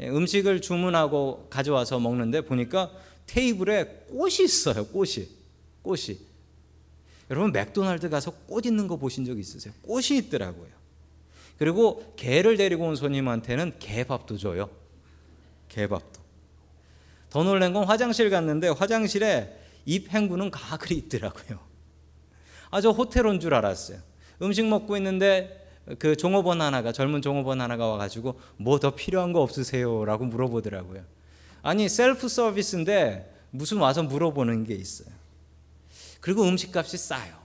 예, 0.00 0.08
음식을 0.08 0.60
주문하고 0.62 1.48
가져와서 1.50 1.98
먹는데 1.98 2.42
보니까 2.42 2.90
테이블에 3.26 4.06
꽃이 4.10 4.44
있어요. 4.44 4.86
꽃이. 4.86 5.26
꽃이. 5.82 6.18
여러분 7.30 7.52
맥도날드 7.52 8.08
가서 8.08 8.30
꽃 8.46 8.64
있는 8.64 8.86
거 8.86 8.96
보신 8.96 9.24
적 9.24 9.38
있으세요? 9.38 9.74
꽃이 9.82 10.16
있더라고요. 10.18 10.68
그리고 11.58 12.14
개를 12.16 12.56
데리고 12.56 12.86
온 12.86 12.94
손님한테는 12.94 13.80
개밥도 13.80 14.38
줘요. 14.38 14.70
개밥도. 15.68 16.20
더 17.30 17.42
놀란 17.42 17.72
건 17.72 17.84
화장실 17.84 18.30
갔는데 18.30 18.68
화장실에 18.68 19.58
입 19.84 20.12
헹구는 20.14 20.50
가글이 20.52 20.94
있더라고요. 20.96 21.58
아, 22.70 22.80
저 22.80 22.90
호텔 22.90 23.26
온 23.26 23.40
줄 23.40 23.52
알았어요. 23.52 23.98
음식 24.42 24.64
먹고 24.66 24.96
있는데 24.98 25.67
그 25.98 26.16
종업원 26.16 26.60
하나가 26.60 26.92
젊은 26.92 27.22
종업원 27.22 27.60
하나가 27.60 27.86
와가지고 27.86 28.38
뭐 28.56 28.78
더 28.78 28.94
필요한 28.94 29.32
거 29.32 29.40
없으세요?라고 29.42 30.24
물어보더라고요. 30.26 31.02
아니 31.62 31.88
셀프 31.88 32.28
서비스인데 32.28 33.34
무슨 33.50 33.78
와서 33.78 34.02
물어보는 34.02 34.64
게 34.64 34.74
있어요. 34.74 35.08
그리고 36.20 36.44
음식값이 36.44 36.96
싸요. 36.98 37.38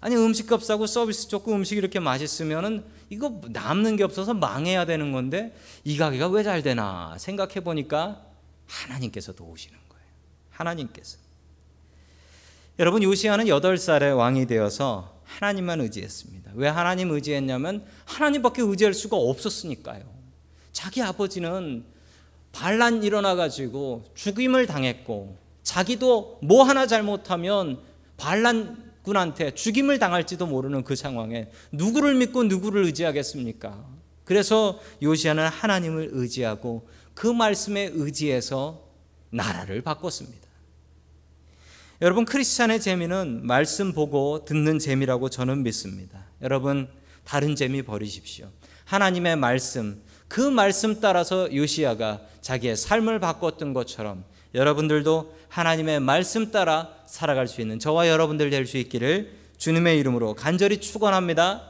아니 0.00 0.16
음식값 0.16 0.62
싸고 0.62 0.86
서비스 0.86 1.28
좋고 1.28 1.52
음식 1.54 1.76
이렇게 1.76 2.00
맛있으면은 2.00 2.84
이거 3.10 3.40
남는 3.48 3.96
게 3.96 4.04
없어서 4.04 4.34
망해야 4.34 4.84
되는 4.84 5.12
건데 5.12 5.54
이 5.84 5.96
가게가 5.96 6.28
왜 6.28 6.42
잘 6.42 6.62
되나 6.62 7.14
생각해 7.18 7.60
보니까 7.60 8.24
하나님께서 8.66 9.32
도우시는 9.32 9.78
거예요. 9.88 10.04
하나님께서. 10.50 11.18
여러분 12.78 13.02
요시아는 13.02 13.46
8살에 13.46 14.16
왕이 14.16 14.46
되어서 14.46 15.15
하나님만 15.26 15.80
의지했습니다. 15.80 16.52
왜 16.54 16.68
하나님 16.68 17.10
의지했냐면 17.10 17.84
하나님밖에 18.04 18.62
의지할 18.62 18.94
수가 18.94 19.16
없었으니까요. 19.16 20.02
자기 20.72 21.02
아버지는 21.02 21.84
반란 22.52 23.02
일어나 23.02 23.34
가지고 23.34 24.04
죽임을 24.14 24.66
당했고 24.66 25.36
자기도 25.62 26.38
뭐 26.42 26.62
하나 26.62 26.86
잘못하면 26.86 27.80
반란군한테 28.16 29.54
죽임을 29.54 29.98
당할지도 29.98 30.46
모르는 30.46 30.84
그 30.84 30.96
상황에 30.96 31.50
누구를 31.72 32.14
믿고 32.14 32.44
누구를 32.44 32.84
의지하겠습니까? 32.84 33.84
그래서 34.24 34.80
요시아는 35.02 35.46
하나님을 35.48 36.10
의지하고 36.12 36.88
그 37.14 37.26
말씀에 37.26 37.90
의지해서 37.92 38.82
나라를 39.30 39.82
바꿨습니다. 39.82 40.45
여러분 42.02 42.26
크리스찬의 42.26 42.82
재미는 42.82 43.40
말씀 43.46 43.94
보고 43.94 44.44
듣는 44.44 44.78
재미라고 44.78 45.30
저는 45.30 45.62
믿습니다. 45.62 46.26
여러분 46.42 46.88
다른 47.24 47.56
재미 47.56 47.80
버리십시오. 47.80 48.50
하나님의 48.84 49.36
말씀 49.36 50.02
그 50.28 50.42
말씀 50.42 51.00
따라서 51.00 51.54
요시아가 51.54 52.20
자기의 52.42 52.76
삶을 52.76 53.18
바꿨던 53.20 53.72
것처럼 53.72 54.24
여러분들도 54.54 55.34
하나님의 55.48 56.00
말씀 56.00 56.50
따라 56.50 56.90
살아갈 57.06 57.48
수 57.48 57.62
있는 57.62 57.78
저와 57.78 58.08
여러분들 58.08 58.50
될 58.50 58.66
수 58.66 58.76
있기를 58.76 59.32
주님의 59.56 59.98
이름으로 59.98 60.34
간절히 60.34 60.78
축원합니다. 60.78 61.64